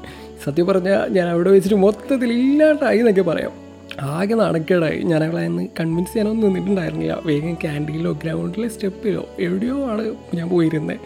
സത്യം 0.45 0.67
പറഞ്ഞാൽ 0.67 1.09
ഞാൻ 1.09 1.29
അവിടെ 1.29 1.51
വെച്ചിട്ട് 1.51 1.77
മൊത്തത്തിൽ 1.77 2.33
ഇല്ലാണ്ടായി 2.33 2.99
എന്നൊക്കെ 2.99 3.23
പറയാം. 3.23 3.70
ആകെ 4.01 4.35
നടക്കേടായി. 4.35 4.99
ഞാൻ 5.03 5.25
അവളെ 5.25 5.45
അന്ന് 5.45 5.69
കൺവിൻസ് 5.81 6.13
ചെയ്യാനൊന്നും 6.13 6.47
നിന്നിട്ടുണ്ടായിരുന്നില്ല. 6.47 7.19
വേഗം 7.27 7.55
ക്യാന്റീനിലോ 7.55 8.13
ഗ്രൗണ്ടിലെ 8.13 8.69
സ്റ്റെപ്പിലോ 8.69 9.29
എവിടെയോ 9.39 9.85
ആണ് 9.91 10.15
ഞാൻ 10.35 10.49
പോയിരുന്നത് 10.49 10.99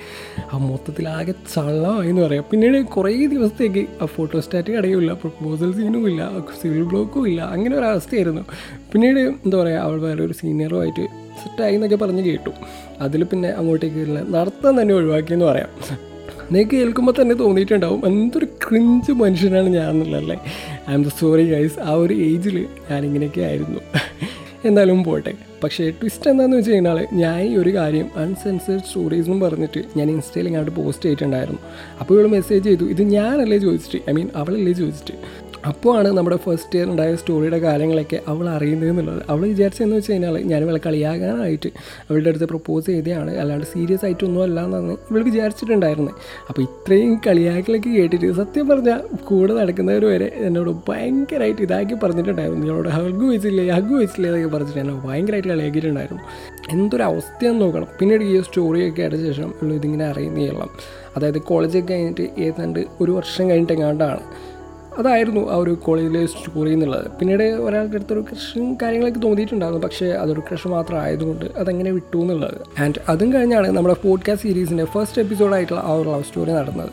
ആ 0.53 0.59
മൊത്തത്തിൽ 0.59 1.09
ആകെ 1.09 1.33
ചള്ളമായി 1.55 2.09
എന്ന് 2.09 2.23
പറയാം. 2.23 2.45
പിന്നീട് 2.51 2.87
കുറേ 2.87 3.27
ദിവസത്തേക്ക് 3.27 3.79
ആ 3.79 4.07
ഫോട്ടോ 4.07 4.35
ഫോട്ടോസ്റ്റാറ്റ് 4.35 4.73
കടയുമില്ല 4.73 5.13
പ്രപ്പോസൽ 5.13 5.73
സീനും 5.73 6.09
ഇല്ല 6.09 6.31
സിവിൽ 6.63 6.83
ബ്ലോക്കും 6.83 7.29
ഇല്ല. 7.29 7.41
അങ്ങനെ 7.43 7.77
ഒരു 7.77 7.85
അവസ്ഥയായിരുന്നു. 7.85 8.43
പിന്നീട് 8.93 9.19
എന്താ 9.19 9.57
പറയുക 9.57 9.79
അവൾ 9.79 10.01
വേറെ 10.01 10.25
ഒരു 10.25 10.33
സീനിയറുമായിട്ട് 10.33 11.07
സെറ്റായി 11.43 11.75
എന്നൊക്കെ 11.75 11.97
പറഞ്ഞ് 11.97 12.25
കേട്ടു. 12.25 12.51
അതിൽ 13.01 13.25
പിന്നെ 13.25 13.49
അങ്ങോട്ടേക്ക് 13.49 14.35
നടത്താൻ 14.35 14.81
തന്നെ 14.81 14.95
ഒഴിവാക്കിയെന്ന് 14.95 15.45
പറയാം. 15.45 15.69
നിങ്ങൾക്ക് 16.45 16.71
കേൾക്കുമ്പോൾ 16.71 17.13
തന്നെ 17.23 17.35
തോന്നിയിട്ടുണ്ടാവും 17.35 18.07
എന്തൊരു 18.07 18.45
ക്രിഞ്ച് 18.45 19.13
മനുഷ്യനാണ് 19.13 19.69
ഞാൻ 19.69 19.99
I 20.91 20.95
M 20.95 21.03
the 21.03 21.09
sorry 21.09 21.51
guys 21.51 21.81
ആ 21.81 21.93
ഒരു 21.93 22.15
ഏജിൽ 22.15 22.67
ഞാനിങ്ങനെയൊക്കെ 22.91 23.41
ആയിരുന്നു. 23.41 23.81
എന്തായാലും 24.65 25.05
പോട്ടെ. 25.05 25.33
പക്ഷേ 25.65 25.91
ട്വിസ്റ്റ് 25.91 26.31
എന്താണെന്ന് 26.31 26.57
വെച്ച് 26.57 26.71
കഴിഞ്ഞാൽ 26.71 27.07
ഞാൻ 27.13 27.41
ഈ 27.43 27.57
ഒരു 27.57 27.75
കാര്യം 27.75 28.11
അൺസെൻസേർഡ് 28.17 28.83
സ്റ്റോറീസ് 28.83 29.31
പറഞ്ഞിട്ട് 29.31 29.85
ഞാൻ 29.97 30.11
ഇൻസ്റ്റയിൽ 30.11 30.47
ഇങ്ങോട്ട് 30.47 30.71
പോസ്റ്റ് 30.71 31.05
ചെയ്തിട്ടുണ്ടായിരുന്നു. 31.05 31.61
അപ്പോൾ 32.01 32.15
ഇവൾ 32.15 32.27
മെസ്സേജ് 32.27 32.65
ചെയ്തു. 32.65 32.85
ഇത് 32.85 33.03
ഞാനല്ലേ 33.03 33.59
ചോദിച്ചിട്ട് 33.59 34.11
ഐ 34.11 34.13
മീൻ 34.13 34.29
അവളല്ലേ 34.37 34.73
ചോദിച്ചിട്ട്. 34.73 35.44
അപ്പോൾ 35.71 35.91
ആണ് 35.99 36.09
നമ്മുടെ 36.17 36.37
ഫസ്റ്റ് 36.45 36.77
ഇയർ 36.79 36.89
ഉണ്ടായ 36.93 37.11
സ്റ്റോറിയുടെ 37.21 37.59
കാര്യങ്ങളൊക്കെ 37.65 38.19
അവൾ 38.31 38.47
അറിയുന്നത് 38.55 38.89
എന്നുള്ളത്. 38.91 39.21
അവൾ 39.31 39.43
വിചാരിച്ചതെന്ന് 39.53 39.97
വെച്ച് 39.99 40.11
കഴിഞ്ഞാൽ 40.13 40.35
ഞാൻ 40.51 40.61
ഇവളെ 40.65 40.81
കളിയാകാനായിട്ട് 40.87 41.71
അവളുടെ 42.09 42.31
അടുത്ത് 42.31 42.49
പ്രപ്പോസ് 42.53 42.87
ചെയ്തതാണ്. 42.87 43.33
അല്ലാണ്ട് 43.43 43.67
സീരിയസ് 43.67 44.05
ആയിട്ടൊന്നും 44.07 44.43
അല്ല 44.47 44.65
എന്നാണ് 44.69 44.97
ഇവൾ 45.11 45.23
വിചാരിച്ചിട്ടുണ്ടായിരുന്നത് 45.31 46.15
അപ്പോൾ 46.49 46.63
ഇത്രയും 46.63 47.15
കളിയാക്കലൊക്കെ 47.27 47.93
കേട്ടിട്ട് 47.99 48.33
സത്യം 48.41 48.69
പറഞ്ഞാൽ 48.69 49.01
കൂടെ 49.31 49.53
നടക്കുന്നവർ 49.61 50.05
വരെ 50.05 50.29
എന്നോട് 50.47 50.71
ഭയങ്കരമായിട്ട് 50.89 51.63
ഇതാക്കി 51.63 51.97
പറഞ്ഞിട്ടുണ്ടായിരുന്നു. 52.05 52.61
നിങ്ങളോട് 52.65 52.89
ഹഗ് 52.89 53.25
വെച്ചില്ലേ 53.33 53.67
ഹഗ് 53.77 53.95
വെച്ചില്ലേ 54.03 54.29
എന്നൊക്കെ 54.31 54.51
പറഞ്ഞിട്ട് 54.57 54.81
എന്നെ 54.81 54.95
ഭയങ്കരമായിട്ട് 55.07 55.49
കളിയാക്കിയിട്ടുണ്ടായിരുന്നു 55.49 56.25
എന്തൊരു 56.71 57.03
അവസ്ഥയെന്ന് 57.03 57.63
നോക്കണം. 57.65 57.89
പിന്നീട് 58.01 58.25
ഈ 58.25 58.35
സ്റ്റോറിയൊക്കെ 58.41 59.03
ആയിട്ട് 59.03 59.21
ശേഷം 59.27 59.49
ഉള്ള 59.63 59.71
ഇതിങ്ങനെ 59.75 60.05
അറിയുന്നതെല്ലാം 60.13 60.71
അതായത് 61.17 61.39
കോളേജൊക്കെ 61.39 61.95
കഴിഞ്ഞിട്ട് 61.95 62.25
ഏതാണ്ട് 62.39 62.81
ഒരു 63.01 63.13
വർഷം 63.13 63.45
കഴിഞ്ഞിട്ടെങ്ങാണ്ടാണ് 63.51 64.23
അതായിരുന്നു 64.99 65.51
ആ 65.51 65.57
ഒരു 65.57 65.71
കോളേജിലെ 65.71 66.27
സ്റ്റോറി 66.27 66.73
എന്നുള്ളത്. 66.73 67.11
പിന്നീട് 67.11 67.43
ഒരാളുടെ 67.43 67.95
അടുത്തൊരു 67.95 68.21
ക്രഷും 68.21 68.79
കാര്യങ്ങളൊക്കെ 68.83 69.21
തോന്നിയിട്ടുണ്ടായിരുന്നു. 69.21 69.87
പക്ഷേ 69.87 70.07
അതൊരു 70.07 70.41
ക്രഷ് 70.41 70.69
മാത്രം 70.69 71.01
ആയതുകൊണ്ട് 71.01 71.45
അതെങ്ങനെ 71.45 71.91
വിട്ടു 71.91 72.17
എന്നുള്ളത്. 72.17 72.83
ആൻഡ് 72.83 72.95
അതും 73.09 73.33
കഴിഞ്ഞാണ് 73.33 73.71
നമ്മുടെ 73.71 73.97
പോഡ്കാസ്റ്റ് 74.05 74.49
സീരീസിന്റെ 74.49 74.85
ഫസ്റ്റ് 74.85 75.23
എപ്പിസോഡായിട്ടുള്ള 75.23 75.81
ആ 75.81 75.93
ഒരു 75.93 76.09
ലവ് 76.09 76.23
സ്റ്റോറി 76.23 76.51
നടന്നത്. 76.51 76.91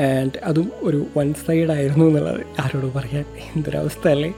ആൻഡ് 0.00 0.38
അതും 0.44 0.72
ഒരു 0.80 1.06
വൺ 1.16 1.34
സൈഡ് 1.34 1.70
ആയിരുന്നു 1.70 2.04
എന്നുള്ളത്. 2.04 2.40
ആരോട് 2.60 2.86
പറയാൻ 2.94 3.24
എന്തൊരവസ്ഥ 3.56 4.08
അല്ലേ? 4.08 4.34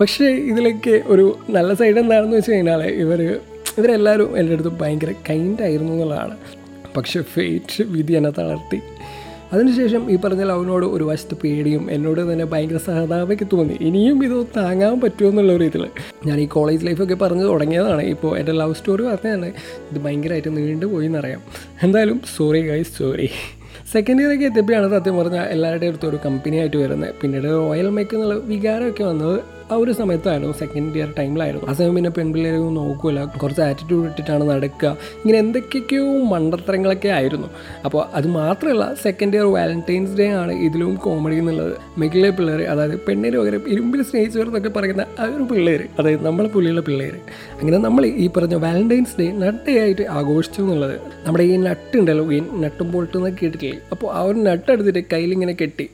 പക്ഷേ 0.00 0.24
ഇതിലൊക്കെ 0.24 1.02
ഒരു 1.06 1.38
നല്ല 1.50 1.74
സൈഡ് 1.74 1.98
എന്താണെന്ന് 1.98 2.36
വെച്ച് 2.36 2.52
കഴിഞ്ഞാൽ 2.52 2.82
ഇവർ 2.82 3.40
ഇവരെല്ലാവരും 3.78 4.38
എന്റെ 4.38 4.52
അടുത്ത് 4.52 4.68
ഭയങ്കര 4.68 5.14
കൈൻഡായിരുന്നു 5.30 5.92
എന്നുള്ളതാണ്. 5.92 6.36
പക്ഷേ 6.96 7.22
ഫേറ്റ് 7.22 7.82
വിധി 7.82 8.12
എന്നെ 8.12 8.30
തളർത്തി. 8.30 8.80
അതിനുശേഷം 9.52 10.02
ഈ 10.12 10.16
പറഞ്ഞ 10.24 10.42
അവനോട് 10.56 10.86
ഒരു 10.86 11.04
വശത്ത് 11.04 11.34
പേടിയും 11.42 11.84
എന്നോട് 11.90 12.20
തന്നെ 12.32 12.44
ഭയങ്കര 12.44 12.78
സഹതാപയ്ക്ക് 12.86 13.46
തോന്നി. 13.52 13.76
ഇനിയും 13.80 14.18
ഇത് 14.24 14.36
താങ്ങാൻ 14.56 14.96
പറ്റുമോ 15.00 15.30
എന്നുള്ള 15.30 15.52
ഒരു 15.52 15.64
ഇതിൽ 15.64 15.84
ഞാൻ 16.26 16.40
ഈ 16.40 16.46
കോളേജ് 16.46 16.86
ലൈഫൊക്കെ 16.86 17.14
പറഞ്ഞ് 17.14 17.44
തുടങ്ങിയതാണ്. 17.44 18.02
ഇപ്പോൾ 18.14 18.32
എന്റെ 18.38 18.52
ലവ് 18.52 18.74
സ്റ്റോറി 18.74 19.04
പറഞ്ഞതാണ് 19.10 19.48
ഇത് 19.90 20.00
ഭയങ്കരമായിട്ട് 20.06 20.56
നീണ്ടു 20.56 20.86
പോയി 20.86 21.06
എന്നറിയാം 21.06 21.42
എന്തായാലും 21.82 22.20
സോറി 22.36 22.62
ഗൈസ് 22.70 22.92
സോറി 22.98 23.28
സെക്കൻഡ് 23.94 24.22
ഇയറൊക്കെ 24.22 24.44
എത്തിയപ്പോഴാണ് 24.44 24.88
സത്യം 24.90 25.14
പറഞ്ഞാൽ 25.18 25.46
എല്ലാവരുടെ 25.54 25.86
അടുത്തും 25.90 26.08
ഒരു 26.08 26.18
കമ്പനി 26.24 26.56
ആയിട്ട് 26.56 26.76
വരുന്നത്. 26.76 27.14
പിന്നീട് 27.20 27.48
റോയൽ 27.52 27.88
മേക്ക് 27.98 28.14
എന്നുള്ള 28.16 28.34
വികാരമൊക്കെ 28.34 29.04
വന്നത് 29.04 29.38
ആ 29.72 29.76
ഒരു 29.82 29.92
സമയത്തായിരുന്നു 30.00 30.52
സെക്കൻഡ് 30.60 30.96
ഇയർ 30.98 31.08
ടൈമിലായിരുന്നു 31.18 31.66
ആ 31.70 31.72
സമയം 31.78 31.94
പിന്നെ 31.98 32.10
പെൺപിള്ളേരൊന്നും 32.18 32.74
നോക്കൂല. 32.80 33.18
കുറച്ച് 33.42 33.62
ആറ്റിറ്റ്യൂഡ് 33.68 34.06
ഇട്ടിട്ടാണ് 34.10 34.44
നടക്കുക. 34.50 34.90
ഇങ്ങനെ 35.22 35.38
എന്തൊക്കെയൊക്കെയോ 35.44 36.06
മണ്ടത്തരങ്ങളൊക്കെ 36.32 37.10
ആയിരുന്നു. 37.18 37.48
അപ്പോൾ 37.86 38.00
അത് 38.18 38.28
മാത്രമല്ല 38.38 38.84
സെക്കൻഡ് 39.06 39.36
ഇയർ 39.38 39.46
വാലന്റൈൻസ് 39.56 40.14
ഡേ 40.20 40.28
ആണ് 40.42 40.52
ഇതിലും 40.68 40.94
കോമഡി 41.06 41.38
എന്നുള്ളത്. 41.42 41.74
മെഗിലെ 42.02 42.30
പിള്ളേർ 42.38 42.62
അതായത് 42.72 42.96
പെണ്ണിന് 43.08 43.36
പകരം 43.40 43.68
ഇരുമ്പിൽ 43.74 44.02
സ്നേഹിച്ചവർ 44.10 44.46
എന്നൊക്കെ 44.50 44.72
പറയുന്ന 44.78 45.06
ആ 45.20 45.26
ഒരു 45.36 45.46
പിള്ളേർ 45.52 45.82
അതായത് 45.98 46.24
നമ്മളെ 46.28 46.48
പുള്ളിയുള്ള 46.48 46.84
പിള്ളേർ 46.88 47.14
അങ്ങനെ 47.60 47.78
നമ്മൾ 47.86 48.06
ഈ 48.06 48.26
പറഞ്ഞ 48.36 48.54
വാലന്റൈൻസ് 48.66 49.16
ഡേ 49.20 49.26
നട്ടയായിട്ട് 49.44 50.06
ആഘോഷിച്ചു 50.18 50.62
എന്നുള്ളത്. 50.62 50.96
നമ്മുടെ 51.26 51.44
ഈ 51.44 51.56
നട്ട് 51.68 51.94
ഉണ്ടല്ലോ 52.00 52.24
ഈ 52.38 52.40
നട്ടും 52.64 52.88
പൊട്ടും 52.92 53.18
എന്നൊക്കെ 53.18 53.40
കേട്ടിട്ടില്ലേ? 53.44 53.78
അപ്പോൾ 53.92 54.08
ആ 54.16 54.22
ഒരു 54.30 54.38
നട്ട് 54.48 54.68
എടുത്തിട്ട് 54.72 55.04
കയ്യിലിങ്ങനെ 55.12 55.56
കെട്ടി. 55.62 55.88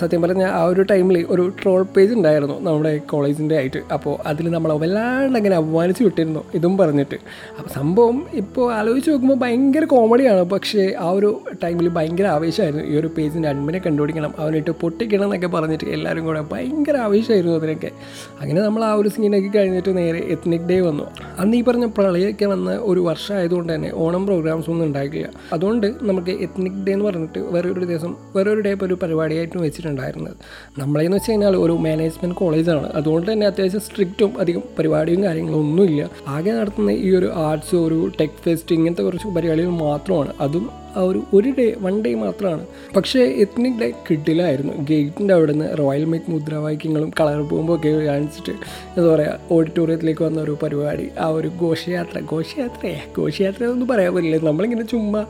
സത്യം 0.00 0.22
പറഞ്ഞാൽ 0.22 0.48
ആ 0.48 0.64
ഒരു 0.64 0.82
ടൈമിൽ 0.82 1.26
ഒരു 1.28 1.52
ട്രോൾ 1.62 1.82
പേജ് 1.82 2.14
ഉണ്ടായിരുന്നു 2.14 2.60
നമ്മുടെ 2.60 2.96
കോളേജിന്റെ 2.96 3.56
ആയിട്ട്. 3.56 3.80
അപ്പോൾ 3.92 4.18
അതിൽ 4.26 4.50
നമ്മൾ 4.50 4.72
വല്ലാണ്ട് 4.72 5.38
അങ്ങനെ 5.38 5.56
അപമാനിച്ച് 5.56 6.04
വിട്ടിരുന്നു 6.04 6.44
ഇതും 6.54 6.78
പറഞ്ഞിട്ട്. 6.78 7.14
അപ്പോൾ 7.58 7.70
സംഭവം 7.74 8.26
ഇപ്പോൾ 8.34 8.74
ആലോചിച്ച് 8.74 9.10
നോക്കുമ്പോൾ 9.10 9.34
ഭയങ്കര 9.34 9.84
കോമഡിയാണ് 9.84 10.42
പക്ഷേ 10.42 10.94
ആ 10.98 11.10
ഒരു 11.10 11.42
ടൈമിൽ 11.64 11.88
ഭയങ്കര 11.88 12.26
ആവേശമായിരുന്നു 12.26 12.84
ഈ 12.84 13.00
ഒരു 13.00 13.10
പേജിന്റെ 13.18 13.48
അഡ്മിനെ 13.48 13.78
കണ്ടുപിടിക്കണം 13.78 14.34
അവനിട്ട് 14.38 14.70
പൊട്ടിക്കണം 14.70 15.24
എന്നൊക്കെ 15.24 15.46
പറഞ്ഞിട്ട് 15.46 15.84
എല്ലാവരും 15.84 16.24
കൂടെ 16.24 16.40
ഭയങ്കര 16.52 16.96
ആവേശമായിരുന്നു 16.96 17.56
അതിനൊക്കെ. 17.56 17.92
അങ്ങനെ 18.40 18.60
നമ്മൾ 18.62 18.84
ആ 18.84 18.92
ഒരു 18.92 19.08
സീനൊക്കെ 19.08 19.58
കഴിഞ്ഞിട്ട് 19.58 19.96
നേരെ 19.96 20.18
എത്നിക് 20.18 20.62
ഡേ 20.62 20.80
വന്നു. 20.80 21.06
അന്ന് 21.38 21.56
ഈ 21.56 21.62
പറഞ്ഞ 21.62 21.84
പ്രളയമൊക്കെ 21.86 22.46
വന്ന 22.46 22.76
ഒരു 22.76 23.00
വർഷമായതുകൊണ്ട് 23.00 23.74
തന്നെ 23.74 23.92
ഓണം 23.94 24.26
പ്രോഗ്രാംസ് 24.26 24.70
ഒന്നും 24.70 24.86
ഉണ്ടാക്കില്ല 24.86 25.28
അതുകൊണ്ട് 25.52 25.86
നമുക്ക് 26.02 26.30
എത്നിക് 26.30 26.86
ഡേ 26.86 26.92
എന്ന് 26.92 27.04
പറഞ്ഞിട്ട് 27.04 27.38
വേറൊരു 27.38 27.84
ദിവസം 27.84 28.16
വേറൊരു 28.36 28.60
ഡേ 28.60 28.74
ഒരു 28.82 28.94
പരിപാടിയായിട്ടും 29.46 29.62
വെച്ചിട്ടുണ്ടായിരുന്നത്. 29.66 30.36
നമ്മളെന്ന് 30.78 31.16
വെച്ച് 31.16 31.30
കഴിഞ്ഞാൽ 31.30 31.54
ഒരു 31.56 31.74
മാനേജ്മെന്റ് 31.86 32.36
കോളേജാണ് 32.36 32.88
അതുകൊണ്ട് 32.98 33.26
തന്നെ 33.32 33.46
അത്യാവശ്യം 33.46 33.82
സ്ട്രിക്റ്റും 33.88 34.30
അധികം 34.42 34.62
പരിപാടിയും 34.78 35.22
കാര്യങ്ങളും 35.26 35.58
ഒന്നുമില്ല. 35.64 36.02
ആകെ 36.28 36.52
നടത്തുന്ന 36.60 36.90
ഈ 37.06 37.10
ഒരു 37.18 37.28
ആർട്സ് 37.48 37.76
ഒരു 37.86 37.98
ടെക് 38.20 38.40
ഫെസ്റ്റ് 38.44 38.74
ഇങ്ങനത്തെ 38.78 39.02
കുറച്ച് 39.02 39.28
പരിപാടികൾ 39.36 39.72
മാത്രമാണ്. 39.86 40.32
അതും 40.40 40.66
ആ 40.96 41.02
ഒരു 41.02 41.20
ഒരു 41.34 41.50
ഡേ 41.58 41.66
വൺ 41.86 41.94
ഡേ 42.04 42.14
മാത്രമാണ്. 42.14 42.64
പക്ഷേ 42.96 43.20
എത്നിക് 43.44 43.78
ഡേ 43.80 43.88
കിട്ടില്ലായിരുന്നു. 44.08 44.72
ഗേറ്റിന്റെ 44.90 45.34
അവിടെ 45.34 45.52
നിന്ന് 45.52 45.78
റോയൽ 45.78 46.04
മേക്ക് 46.04 46.30
മുദ്രാവാക്യങ്ങളും 46.30 47.12
കളർ 47.20 47.40
പോകുമ്പോൾ 47.50 47.76
ഒക്കെ 47.76 47.90
കാണിച്ചിട്ട് 48.10 48.54
എന്താ 48.96 49.08
പറയുക 49.14 49.38
ഓഡിറ്റോറിയത്തിലേക്ക് 49.50 50.24
വന്ന 50.24 50.40
ഒരു 50.40 50.56
പരിപാടി 50.62 51.08
ആ 51.18 51.28
ഒരു 51.28 51.50
ഘോഷയാത്ര. 51.62 52.18
ഘോഷയാത്രയെ? 52.32 52.98
ഘോഷയാത്ര 53.18 53.62
എന്നൊന്നും 53.64 53.88
പറയാൻ 53.88 54.14
പറ്റില്ല. 54.14 54.38
നമ്മളിങ്ങനെ 54.50 54.82
ചുമ്മാ 54.82 55.22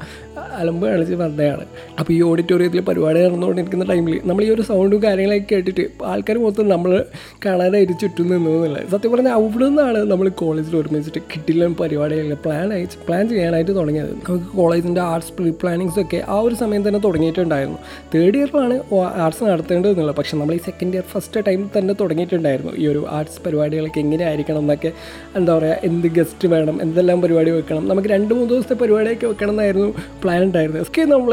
അലമ്പ് 0.61 0.87
കളിച്ച് 0.87 1.15
വന്നതാണ് 1.15 1.65
അപ്പോൾ 1.99 2.13
ഈ 2.13 2.23
ഓഡിറ്റോറിയത്തിൽ 2.23 2.81
പരിപാടി 2.81 3.19
നടന്നുകൊണ്ടിരിക്കുന്ന 3.25 3.85
ടൈമിൽ 3.85 4.21
നമ്മൾ 4.25 4.43
ഈ 4.45 4.51
ഒരു 4.51 4.63
സൗണ്ടും 4.63 5.03
കാര്യങ്ങളൊക്കെ 5.03 5.49
കേട്ടിട്ട് 5.55 5.85
ആൾക്കാർ 6.05 6.37
മൊത്തം 6.39 6.69
നമ്മൾ 6.69 7.05
കാണാനായിട്ട് 7.47 7.93
ചുറ്റും 8.03 8.29
നിന്നു 8.31 8.51
എന്നുള്ളത്. 8.51 8.87
സത്യം 8.91 9.13
പറഞ്ഞാൽ 9.13 9.33
അവിടെ 9.33 9.65
നിന്നാണ് 9.65 10.01
നമ്മൾ 10.13 10.29
കോളേജിൽ 10.29 10.77
ഒരുമിച്ചിട്ട് 10.77 11.21
കിട്ടില്ല 11.33 11.69
പരിപാടികളിൽ 11.81 12.35
പ്ലാൻ 12.45 12.73
അയച്ച് 12.73 12.99
പ്ലാൻ 13.07 13.29
ചെയ്യാനായിട്ട് 13.29 13.73
തുടങ്ങിയത്. 13.77 14.13
നമുക്ക് 14.29 14.57
കോളേജിന്റെ 14.57 15.01
ആർട്സ് 15.01 15.33
പ്ലാനിങ്സ് 15.63 16.01
ഒക്കെ 16.05 16.21
ആ 16.29 16.39
ഒരു 16.47 16.55
സമയം 16.63 16.85
തന്നെ 16.89 17.01
തുടങ്ങിയിട്ടുണ്ടായിരുന്നു. 17.07 17.81
തേർഡ് 18.15 18.37
ഇയറിലാണ് 18.41 18.77
ആർട്സ് 19.25 19.45
നടത്തേണ്ടത് 19.45 19.75
നടത്തേണ്ടതെന്നുള്ളത്. 19.77 20.17
പക്ഷേ 20.17 20.35
നമ്മൾ 20.39 20.55
ഈ 20.55 20.61
സെക്കൻഡ് 20.69 20.95
ഇയർ 20.97 21.05
ഫസ്റ്റ് 21.13 21.41
ടൈം 21.47 21.61
തന്നെ 21.77 21.95
തുടങ്ങിയിട്ടുണ്ടായിരുന്നു. 22.01 22.73
ഈ 22.83 22.87
ഒരു 22.93 23.01
ആർട്സ് 23.19 23.41
പരിപാടികളൊക്കെ 23.47 24.01
എങ്ങനെ 24.05 24.25
ആയിരിക്കണം 24.31 24.63
എന്നൊക്കെ 24.67 24.91
എന്താ 25.39 25.53
പറയുക 25.59 25.87
എന്ത് 25.89 26.09
ഗസ്റ്റ് 26.19 26.49
വേണം 26.55 26.77
എന്തെല്ലാം 26.87 27.21
പരിപാടി 27.25 27.51
വെക്കണം 27.51 27.85
നമുക്ക് 27.89 28.11
രണ്ട് 28.17 28.33
മൂന്ന് 28.35 28.51
ദിവസത്തെ 28.55 28.77
പരിപാടിയൊക്കെ 28.83 29.27
വെക്കണം 29.33 29.55
എന്നായിരുന്നു 29.57 29.89
പ്ലാൻ 30.25 30.43
ഉണ്ടായിരുന്നത്. 30.49 30.83
ഒക്കെ 30.87 31.05
നമ്മൾ 31.15 31.33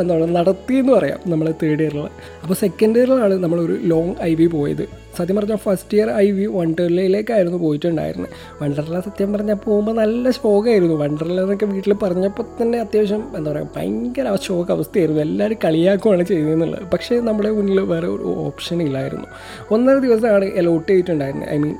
എന്താ 0.00 0.14
പറയുക 0.14 0.32
നടത്തി 0.38 0.74
എന്ന് 0.74 0.92
പറയാം 0.92 1.20
നമ്മൾ 1.26 1.46
തേർഡ് 1.62 1.82
ഇയറിൽ 1.84 2.00
അപ്പോൾ 2.42 2.56
സെക്കൻഡ് 2.64 2.98
ഇയറിലാണ് 2.98 3.36
നമ്മളൊരു 3.44 3.76
ലോങ് 3.92 4.14
ഐ 4.30 4.32
വി 4.34 4.46
പോയത്. 4.46 4.84
സത്യം 5.18 5.36
പറഞ്ഞാൽ 5.36 5.58
ഫസ്റ്റ് 5.64 5.94
ഇയർ 5.96 6.08
ഐ 6.10 6.28
വി 6.30 6.44
വണ്ടർലയിലേക്കായിരുന്നു 6.58 7.58
പോയിട്ടുണ്ടായിരുന്നത് 7.58 8.30
വണ്ടർല 8.60 9.00
സത്യം 9.00 9.32
പറഞ്ഞാൽ 9.32 9.58
പോകുമ്പോൾ 9.64 9.94
നല്ല 10.02 10.30
ശോകമായിരുന്നു 10.38 10.94
വണ്ടർല 11.02 11.38
എന്നൊക്കെ 11.40 11.66
വീട്ടിൽ 11.72 11.92
പറഞ്ഞപ്പോൾ 12.04 12.46
തന്നെ 12.60 12.78
അത്യാവശ്യം 12.84 13.24
എന്താ 13.36 13.50
പറയുക 13.52 13.70
ഭയങ്കര 13.76 14.36
ഷോക്ക് 14.46 14.72
അവസ്ഥയായിരുന്നു 14.76 15.22
എല്ലാവരും 15.22 15.58
കളിയാക്കുകയാണ് 15.64 16.22
ചെയ്തതെന്നുള്ളത് 16.22 16.86
പക്ഷേ 16.94 17.20
നമ്മുടെ 17.28 17.50
മുന്നിൽ 17.50 17.80
വേറെ 17.92 18.06
ഒരു 18.06 18.28
ഓപ്ഷൻ 18.46 18.82
ഇല്ലായിരുന്നു. 18.82 19.28
ഒന്നര 19.70 19.98
ദിവസമാണ് 20.06 20.48
അലോട്ട് 20.62 20.88
ചെയ്തിട്ടുണ്ടായിരുന്നത് 20.92 21.50
ഐ 21.50 21.58
മീൻ 21.58 21.74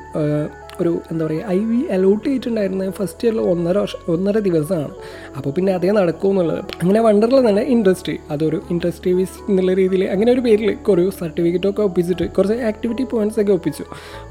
ഒരു 0.81 1.01
എന്താ 1.11 1.27
പറയുക 1.27 1.45
ഐ 1.49 1.59
വി 1.59 1.87
അലോട്ട് 1.95 2.25
ചെയ്തിട്ടുണ്ടായിരുന്നത് 2.29 2.91
ഫസ്റ്റ് 2.91 3.29
ഇയറിൽ 3.29 3.41
ഒന്നര 3.41 3.79
വർഷം 3.79 3.99
ഒന്നര 4.13 4.39
ദിവസമാണ്. 4.39 4.95
അപ്പോൾ 5.37 5.51
പിന്നെ 5.51 5.75
അതേ 5.75 5.91
നടക്കുമെന്നുള്ളത് 5.91 6.59
അങ്ങനെ 6.59 7.01
വണ്ടറിൽ 7.01 7.49
തന്നെ 7.49 7.63
ഇൻട്രസ്റ്റ് 7.63 8.13
അതൊരു 8.31 8.63
ഇൻഡസ്ട്രി 8.71 9.13
വിസ് 9.13 9.39
എന്നുള്ള 9.49 9.75
രീതിയിൽ 9.75 10.05
അങ്ങനെ 10.05 10.33
ഒരു 10.33 10.41
പേരിൽ 10.41 10.77
ഒരു 10.89 11.11
സർട്ടിഫിക്കറ്റ് 11.21 11.67
ഒക്കെ 11.67 11.83
ഒപ്പിച്ചിട്ട് 11.83 12.31
കുറച്ച് 12.37 12.55
ആക്ടിവിറ്റി 12.55 13.03
പോയിന്റ്സ് 13.03 13.41
ഒക്കെ 13.41 13.53
ഒപ്പിച്ചു. 13.53 13.85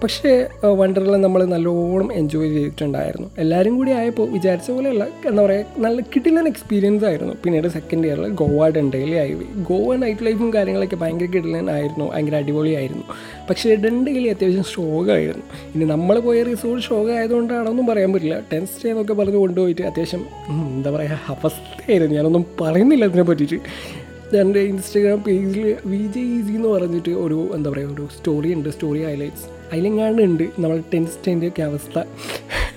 പക്ഷേ 0.03 0.48
വണ്ടറിൽ 0.63 1.15
നമ്മൾ 1.21 1.45
നല്ലോണം 1.45 2.13
എൻജോയ് 2.13 2.51
ചെയ്തിട്ടുണ്ടായിരുന്നു. 2.53 3.29
എല്ലാവരും 3.38 3.77
കൂടി 3.77 3.91
ആയപ്പോൾ 3.91 4.29
വിചാരിച്ച 4.29 4.71
പോലെയല്ല 4.71 5.07
എന്താ 5.25 5.43
പറയുക 5.43 5.81
നല്ല 5.86 6.01
കിട്ടില്ല 6.15 6.48
എക്സ്പീരിയൻസ് 6.48 7.05
ആയിരുന്നു. 7.05 7.33
പിന്നീട് 7.43 7.67
സെക്കൻഡ് 7.67 8.07
ഇയറിൽ 8.07 8.27
ഗോവ 8.27 8.69
ഡണ്ടയിലെ 8.69 9.19
ഐ 9.21 9.33
വി 9.33 9.45
ഗോവ 9.69 9.95
നൈറ്റ് 9.95 10.25
ലൈഫും 10.25 10.53
കാര്യങ്ങളൊക്കെ 10.53 10.95
ഭയങ്കര 10.95 11.27
ആയിരുന്നു 11.69 12.12
ഭയങ്കര 12.12 12.36
അടിപൊളിയായിരുന്നു. 12.36 13.03
പക്ഷേ 13.50 13.75
ഡണ്ടയിലെ 13.75 14.29
അത്യാവശ്യം 14.29 15.10
ആയിരുന്നു. 15.12 15.43
ഇനി 15.75 15.86
നമ്മൾ 15.86 16.19
പോയ 16.31 16.43
റിസോർട്ട് 16.43 16.83
ഷോക 16.83 17.07
ആയതുകൊണ്ടാണൊന്നും 17.11 17.85
പറയാൻ 17.88 18.09
പറ്റില്ല. 18.13 18.35
ടെൻ 18.51 18.63
സ്റ്റേ 18.65 18.89
എന്നൊക്കെ 18.89 19.13
പറഞ്ഞ് 19.13 19.35
കൊണ്ടുപോയിട്ട് 19.35 19.81
അത്യാവശ്യം 19.81 20.21
എന്താ 20.50 20.89
പറയുക 20.91 21.17
അവസ്ഥയായിരുന്നു. 21.33 22.15
ഞാനൊന്നും 22.15 22.45
പറയുന്നില്ല 22.61 23.05
അതിനെ 23.05 23.23
പറ്റിയിട്ട്. 23.29 23.57
എന്റെ 24.41 24.59
ഇൻസ്റ്റഗ്രാം 24.59 25.19
പേജിൽ 25.27 25.65
വി 25.85 26.01
ജെ 26.15 26.21
ഈസി 26.35 26.53
എന്ന് 26.57 26.69
പറഞ്ഞിട്ട് 26.69 27.09
ഒരു 27.09 27.39
എന്താ 27.55 27.69
പറയുക 27.69 27.93
ഒരു 27.93 28.07
സ്റ്റോറി 28.17 28.53
ഉണ്ട്. 28.53 28.69
സ്റ്റോറി 28.69 29.01
ഹൈലൈറ്റ്സ് 29.03 29.47
അതിലെങ്ങാണ്ട് 29.71 30.21
ഉണ്ട് 30.21 30.43
നമ്മൾ 30.59 30.77
ടെൻ 30.93 31.05
സ്റ്റേന്റെ 31.05 31.47
ഒക്കെ 31.47 31.61
അവസ്ഥ. 31.61 32.00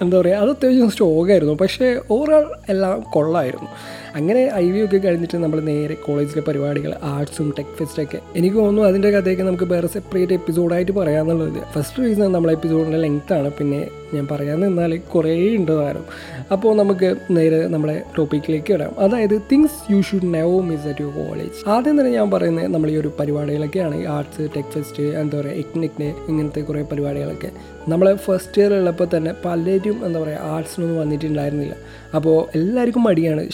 എന്താ 0.02 0.20
പറയുക 0.20 0.36
അത് 0.36 0.50
അത്യാവശ്യം 0.50 0.90
സ്റ്റോക്കായിരുന്നു 0.90 1.54
പക്ഷേ 1.54 1.88
ഓവറോൾ 2.10 2.46
എല്ലാം 2.68 3.04
കൊള്ളായിരുന്നു. 3.10 3.70
അങ്ങനെ 4.14 4.50
ഐ 4.54 4.70
വി 4.70 4.84
ഒക്കെ 4.84 4.96
കഴിഞ്ഞിട്ട് 4.96 5.36
നമ്മൾ 5.36 5.60
നേരെ 5.60 5.94
കോളേജിലെ 5.94 6.40
പരിപാടികൾ 6.40 6.94
ആർട്സും 7.02 7.54
ടെക് 7.58 7.72
ഫെസ്റ്റൊക്കെ 7.78 8.18
എനിക്ക് 8.36 8.56
തോന്നുന്നു 8.56 8.82
അതിന്റെ 8.82 9.10
കഥയൊക്കെ 9.10 9.42
നമുക്ക് 9.42 9.64
വേറെ 9.64 9.86
സെപ്പറേറ്റ് 9.86 10.32
എപ്പിസോഡായിട്ട് 10.32 10.92
പറയാമെന്നുള്ളത് 10.92 11.60
ഫസ്റ്റ് 11.74 12.02
റീസൺ 12.02 12.32
നമ്മളെ 12.32 12.52
എപ്പിസോഡിന്റെ 12.52 13.34
ആണ്. 13.34 13.50
പിന്നെ 13.50 13.88
ഞാൻ 14.14 14.28
പറയാൻ 14.30 14.60
നിന്നാൽ 14.60 14.96
കുറേ 14.96 15.56
ഉണ്ട് 15.56 15.72
താരം. 15.72 16.04
അപ്പോൾ 16.52 16.76
നമുക്ക് 16.76 17.16
നേരെ 17.30 17.66
നമ്മുടെ 17.66 18.02
ടോപ്പിക്കിലേക്ക് 18.18 18.72
വരാം. 18.72 18.92
അതായത് 18.98 19.42
things 19.52 19.92
you 19.92 20.00
should 20.00 20.34
never 20.34 20.62
miss 20.62 20.86
at 20.88 21.02
you 21.02 21.06
college 21.06 21.68
ആദ്യം 21.68 22.00
തന്നെ 22.00 22.12
ഞാൻ 22.12 22.30
പറയുന്നത് 22.30 22.74
നമ്മൾ 22.74 22.90
ഈ 22.90 22.96
ഒരു 22.96 23.12
പരിപാടികളൊക്കെയാണ്. 23.20 24.06
ആർട്സ് 24.06 24.48
ടെക് 24.56 24.70
ഫെസ്റ്റ് 24.74 25.02
എന്താ 25.02 25.40
പറയുക 25.40 25.54
എക്നിക്നെ 25.54 26.14
ഇങ്ങനത്തെ 26.28 26.60
കുറേ 26.60 26.82
പരിപാടികളൊക്കെ. 26.82 27.50
നമ്മൾ 27.88 28.14
ഫസ്റ്റ് 28.14 28.62
ഇയർ 28.62 28.74
ഉള്ളപ്പോൾ 28.74 29.08
തന്നെ 29.16 29.34
പലരും 29.44 30.06
എന്താ 30.06 30.20
പറയുക 30.20 30.38
ആർട്സിനൊന്നും 30.38 31.00
വന്നിട്ടുണ്ടായിരുന്നില്ല. 31.00 31.74
അപ്പോൾ 32.14 32.56
എല്ലാവർക്കും 32.58 33.02
മടിയാണ്. 33.02 33.50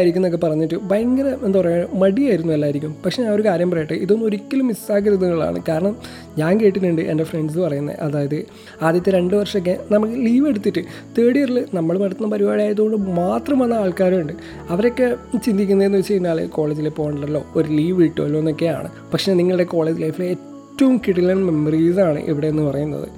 ഷോകായിരിക്കും 0.00 0.20
എന്നൊക്കെ 0.20 0.38
പറഞ്ഞിട്ട് 0.44 0.76
ഭയങ്കര 0.90 1.28
എന്താ 1.46 1.58
പറയുക 1.60 1.96
മടിയായിരുന്നു 2.02 2.52
എല്ലാവർക്കും 2.56 2.92
പക്ഷേ 3.04 3.18
ഞാൻ 3.24 3.32
ഒരു 3.36 3.42
കാര്യം 3.46 3.68
പറയട്ടെ 3.72 3.96
ഇതൊന്നും 4.04 4.26
ഒരിക്കലും 4.28 4.66
മിസ്സാകരുതുകളാണ് 4.70 5.58
കാരണം 5.68 5.94
ഞാൻ 6.40 6.52
കേട്ടിട്ടുണ്ട് 6.60 7.02
എന്റെ 7.12 7.24
ഫ്രണ്ട്സ് 7.30 7.58
പറയുന്നത്. 7.64 7.96
അതായത് 8.06 8.38
ആദ്യത്തെ 8.86 9.10
രണ്ട് 9.16 9.34
വർഷമൊക്കെ 9.40 9.74
നമുക്ക് 9.94 10.14
ലീവ് 10.26 10.46
എടുത്തിട്ട് 10.50 10.82
തേർഡ് 11.18 11.40
ഇയറിൽ 11.40 11.58
നമ്മൾ 11.78 11.94
നടത്തുന്ന 12.04 12.30
പരിപാടി 12.34 12.62
ആയതുകൊണ്ട് 12.66 12.96
മാത്രം 13.20 13.58
വന്ന 13.64 13.74
ആൾക്കാരുണ്ട്. 13.82 14.32
അവരൊക്കെ 14.74 15.08
ചിന്തിക്കുന്നതെന്ന് 15.46 16.00
വെച്ച് 16.02 16.14
കഴിഞ്ഞാൽ 16.14 16.40
കോളേജിൽ 16.56 16.88
പോകണ്ടല്ലോ 17.00 17.42
ഒരു 17.56 17.68
ലീവ് 17.78 17.98
കിട്ടുമല്ലോ 18.04 18.40
എന്നൊക്കെയാണ്. 18.44 18.90
പക്ഷേ 19.12 19.36
നിങ്ങളുടെ 19.42 19.68
കോളേജ് 19.74 20.00
ലൈഫിലെ 20.06 20.28
ഏറ്റവും 20.36 20.96
കിടിലൻ 21.06 21.40
മെമ്മറീസാണ് 21.48 22.20
ഇവിടെ 22.32 22.50
എന്ന് 22.54 22.64
പറയുന്നത്. 22.70 23.08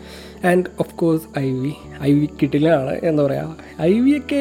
And 0.50 0.68
of 0.82 0.94
course 1.00 1.26
I 1.46 1.48
V 1.62 1.72
I 2.08 2.12
V 2.18 2.28
കിടിലാണ് 2.40 2.94
എന്താ 3.10 3.22
പറയുക 3.26 3.56
ഐ 3.90 3.92
വി 4.04 4.12
ഒക്കെ 4.18 4.40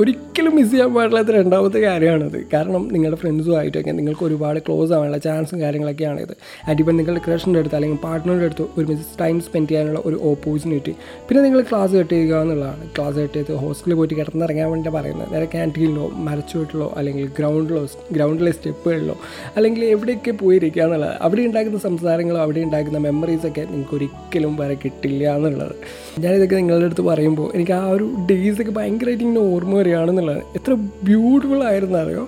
ഒരിക്കലും 0.00 0.56
മിസ് 0.56 0.70
ചെയ്യാൻ 0.70 0.94
പാടില്ലാത്ത 0.94 1.28
രണ്ടാമത്തെ 1.28 1.78
കാര്യമാണത്. 1.78 2.46
കാരണം 2.54 2.88
നിങ്ങളുടെ 2.92 3.18
ഫ്രണ്ട്സുമായിട്ടൊക്കെ 3.20 3.90
നിങ്ങൾക്ക് 3.90 4.24
ഒരുപാട് 4.24 4.58
ക്ലോസ് 4.58 4.92
ആവാനുള്ള 4.92 5.18
ചാൻസും 5.18 5.60
കാര്യങ്ങളൊക്കെയാണ് 5.60 6.20
ഇത്. 6.20 6.34
ആൻഡ് 6.68 6.80
ഇപ്പം 6.80 6.96
നിങ്ങളുടെ 6.96 7.22
ക്രഷിന്റെ 7.26 7.60
അടുത്ത് 7.60 7.76
അല്ലെങ്കിൽ 7.76 7.98
പാർട്ട്ണറുടെ 7.98 8.44
അടുത്ത് 8.44 8.66
ഒരുമിച്ച് 8.78 9.04
ടൈം 9.20 9.40
സ്പെൻഡ് 9.40 9.68
ചെയ്യാനുള്ള 9.68 10.02
ഒരു 10.04 10.20
ഓപ്പർച്യൂണിറ്റി 10.22 10.94
പിന്നെ 11.28 11.42
നിങ്ങൾ 11.42 11.60
ക്ലാസ് 11.60 11.92
കട്ട് 11.92 12.14
ചെയ്യുക 12.14 12.40
എന്നുള്ളതാണ്. 12.40 12.90
ക്ലാസ് 12.98 13.16
കട്ട് 13.16 13.34
ചെയ്ത് 13.34 13.52
ഹോസ്റ്റലിൽ 13.52 13.94
പോയിട്ട് 13.94 14.14
കിടന്നിറങ്ങാൻ 14.14 14.70
വേണ്ടി 14.70 14.88
പറയുന്നത്. 14.88 15.32
നേരെ 15.32 15.44
ക്യാന്റീനിലോ 15.44 16.08
മരച്ചുവട്ടിലോ 16.26 16.92
അല്ലെങ്കിൽ 16.96 17.26
ഗ്രൗണ്ടിലോ 17.38 17.86
ഗ്രൗണ്ടിലെ 18.12 18.50
സ്റ്റെപ്പുകളിലോ 18.50 19.16
അല്ലെങ്കിൽ 19.56 19.84
എവിടെയൊക്കെ 19.84 20.30
പോയിരിക്കുക 20.30 20.82
എന്നുള്ളത്. 20.82 21.16
അവിടെ 21.20 21.40
ഉണ്ടാക്കുന്ന 21.40 21.78
സംസാരങ്ങളോ 21.78 22.40
അവിടെ 22.40 22.60
ഉണ്ടാക്കുന്ന 22.60 22.98
മെമ്മറീസൊക്കെ 22.98 23.60
നിങ്ങൾക്ക് 23.60 23.94
ഒരിക്കലും 23.94 24.56
വരെ 24.56 24.78
കിട്ടില്ല 24.84 25.36
എന്നുള്ളത്. 25.36 25.74
ഞാനിതൊക്കെ 26.20 26.56
നിങ്ങളുടെ 26.56 26.84
അടുത്ത് 26.84 27.02
പറയുമ്പോൾ 27.02 27.50
എനിക്ക് 27.54 27.72
ആ 27.72 27.86
ഒരു 27.88 28.14
ഡേയ്സൊക്കെ 28.30 28.72
ഭയങ്കരമായിട്ട് 28.72 29.24
ഇങ്ങനെ 29.24 29.54
ഓർമ്മ 29.54 29.82
വരികയാണെന്നുള്ളത് 29.86 30.42
എത്ര 30.58 30.72
ബ്യൂട്ടിഫുൾ 31.08 31.62
ആയിരുന്നു 31.70 31.98
അറിയോ 32.04 32.24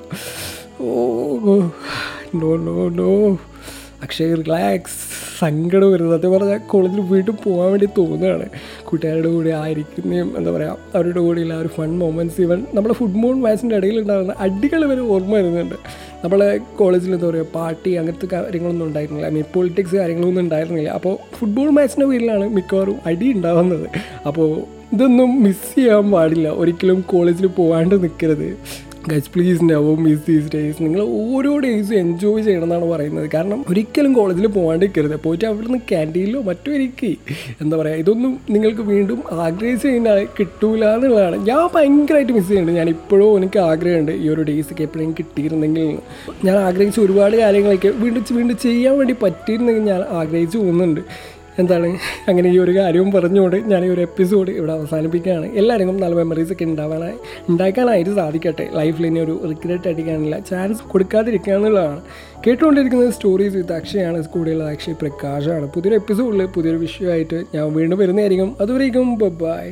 ഓ 0.81 0.91
no 2.41 2.50
no 2.67 2.75
no 2.99 3.12
Akshay 4.05 4.35
relax 4.41 4.99
സങ്കടം 5.38 5.88
വരുന്നത് 5.93 6.15
സത്യം 6.15 6.33
പറഞ്ഞാൽ 6.35 6.61
കോളേജിൽ 6.73 7.00
വീട്ടിൽ 7.12 7.35
പോകാൻ 7.45 7.67
വേണ്ടി 7.73 7.87
തോന്നുകയാണ്. 7.99 8.47
കൂട്ടുകാരുടെ 8.88 9.31
കൂടെ 9.35 9.50
ആയിരിക്കുന്നതും 9.62 10.31
എന്താ 10.38 10.50
പറയുക 10.57 10.77
അവരുടെ 10.97 11.21
കൂടെയുള്ള 11.27 11.55
ഒരു 11.62 11.71
ഫൺ 11.77 11.91
മൊമെന്റ്സ് 12.03 12.41
ഇവൻ 12.47 12.61
നമ്മുടെ 12.75 12.95
ഫുട്ബോൾ 13.00 13.35
മാച്ചിന്റെ 13.47 13.77
ഇടയിൽ 13.81 13.99
ഉണ്ടാകുന്ന 14.03 14.35
അടികൾ 14.47 14.81
വരെ 14.93 15.00
ഓർമ്മ 15.15 15.35
വരുന്നുണ്ട്. 15.38 15.77
നമ്മളെ 16.25 16.49
കോളേജിൽ 16.81 17.12
എന്താ 17.17 17.29
പറയുക 17.31 17.50
പാർട്ടി 17.59 17.91
അങ്ങനത്തെ 18.00 18.29
കാര്യങ്ങളൊന്നും 18.37 18.87
ഉണ്ടായിരുന്നില്ല. 18.87 19.29
ഐ 19.31 19.35
മീൻ 19.37 19.49
പൊളിറ്റിക്സ് 19.57 19.97
കാര്യങ്ങളൊന്നും 19.97 20.43
ഉണ്ടായിരുന്നില്ല. 20.47 20.91
അപ്പോൾ 21.00 21.17
ഫുട്ബോൾ 21.38 21.71
മാച്ചിന്റെ 21.79 22.07
പേരിലാണ് 22.07 22.49
മിക്കവാറും 22.59 22.99
അടി 23.11 23.29
ഉണ്ടാവുന്നത്. 23.37 23.88
അപ്പോൾ 24.31 24.50
ഇതൊന്നും 24.95 25.30
മിസ് 25.42 25.71
ചെയ്യാൻ 25.75 26.11
പാടില്ല. 26.11 26.49
ഒരിക്കലും 26.49 27.00
കോളേജിൽ 27.12 27.47
പോകാണ്ട് 27.61 27.97
നിൽക്കരുത് 28.04 28.49
guys 29.09 29.30
please 29.35 29.64
never 29.71 29.95
miss 30.04 30.23
these 30.28 30.49
days 30.54 30.83
നിങ്ങൾ 30.83 31.00
ഓരോ 31.21 31.59
ഡേയ്സും 31.64 31.95
എൻജോയ് 31.99 32.42
ചെയ്യണം 32.47 32.64
എന്നാണ് 32.66 32.87
പറയുന്നത്. 32.92 33.26
കാരണം 33.35 33.64
ഒരിക്കലും 33.71 34.12
കോളേജിൽ 34.12 34.47
പോകാണ്ടിരിക്കരുത് 34.47 35.14
പോയിട്ട് 35.25 35.45
അവിടുന്ന് 35.45 35.78
ക്യാന്റീനിലോ 35.90 36.40
മറ്റോ 36.49 36.73
ഇരിക്കി. 36.73 37.12
എന്താ 37.61 37.76
പറയുക 37.76 38.02
ഇതൊന്നും 38.02 38.33
നിങ്ങൾക്ക് 38.50 38.80
വീണ്ടും 38.80 39.21
ആഗ്രഹിച്ച് 39.45 39.88
കഴിഞ്ഞാൽ 39.88 40.21
കിട്ടൂല 40.38 40.85
എന്നുള്ളതാണ്. 40.97 41.38
ഞാൻ 41.49 41.62
ഭയങ്കരമായിട്ട് 41.76 42.33
മിസ് 42.33 42.49
ചെയ്യുന്നുണ്ട്. 42.49 42.80
ഞാൻ 42.80 42.90
ഇപ്പോഴും 42.97 43.30
എനിക്ക് 43.38 43.59
ആഗ്രഹമുണ്ട് 43.71 44.12
ഈ 44.12 44.28
ഒരു 44.28 44.42
ഡേയ്സൊക്കെ 44.50 44.83
എപ്പോഴും 44.88 45.14
കിട്ടിയിരുന്നെങ്കിൽ. 45.21 45.88
ഞാൻ 46.45 46.57
ആഗ്രഹിച്ച 46.66 47.00
ഒരുപാട് 47.00 47.37
കാര്യങ്ങളൊക്കെ 47.37 47.92
വീണ്ടും 48.04 48.37
വീണ്ടും 48.38 48.57
ചെയ്യാൻ 48.66 48.97
വേണ്ടി 48.99 49.16
പറ്റിയിരുന്നെങ്കിൽ 49.25 49.83
ഞാൻ 49.92 50.02
ആഗ്രഹിച്ചു 50.21 50.59
പോകുന്നുണ്ട്. 50.59 51.00
എന്താണ്? 51.59 51.87
അങ്ങനെ 52.29 52.50
ഈ 52.50 52.59
ഒരു 52.59 52.77
കാര്യവും 52.77 53.11
പറഞ്ഞുകൊണ്ട് 53.11 53.57
ഞാൻ 53.57 53.85
ഈ 53.85 53.88
ഒരു 53.88 54.00
എപ്പിസോഡ് 54.00 54.50
ഇവിടെ 54.50 54.73
അവസാനിപ്പിക്കുകയാണ്. 54.73 55.47
എല്ലാവർക്കും 55.47 55.97
നല്ല 56.00 56.15
മെമ്മറീസ് 56.15 56.53
ഒക്കെ 56.53 56.65
ഉണ്ടാവാനായി 56.65 57.15
ഉണ്ടാക്കാനായിട്ട് 57.49 58.15
സാധിക്കട്ടെ. 58.17 58.69
ലൈഫിൽ 58.75 59.07
ഇനി 59.07 59.21
ഒരു 59.21 59.41
റിഗ്രറ്റ് 59.49 59.88
അടിക്കാനില്ല 59.88 60.38
ചാൻസ് 60.38 60.83
കൊടുക്കാതിരിക്കുക 60.83 61.53
എന്നുള്ളതാണ്. 61.53 62.00
കേട്ടുകൊണ്ടിരിക്കുന്നത് 62.47 63.11
സ്റ്റോറീസ് 63.11 63.57
വിത്ത് 63.57 63.73
അക്ഷയാണ്. 63.73 64.25
കൂടെയുള്ള 64.25 64.65
അക്ഷയ് 64.71 64.95
പ്രകാശാണ്. 64.95 65.67
പുതിയൊരു 65.73 65.95
എപ്പിസോഡിൽ 65.95 66.47
പുതിയൊരു 66.47 66.79
വിഷയമായിട്ട് 66.79 67.45
ഞാൻ 67.55 67.75
വീണ്ടും 67.75 67.99
വരുന്നതായിരിക്കും. 67.99 68.57
അതുവരേക്കും 68.61 69.15
ബൈ 69.15 69.69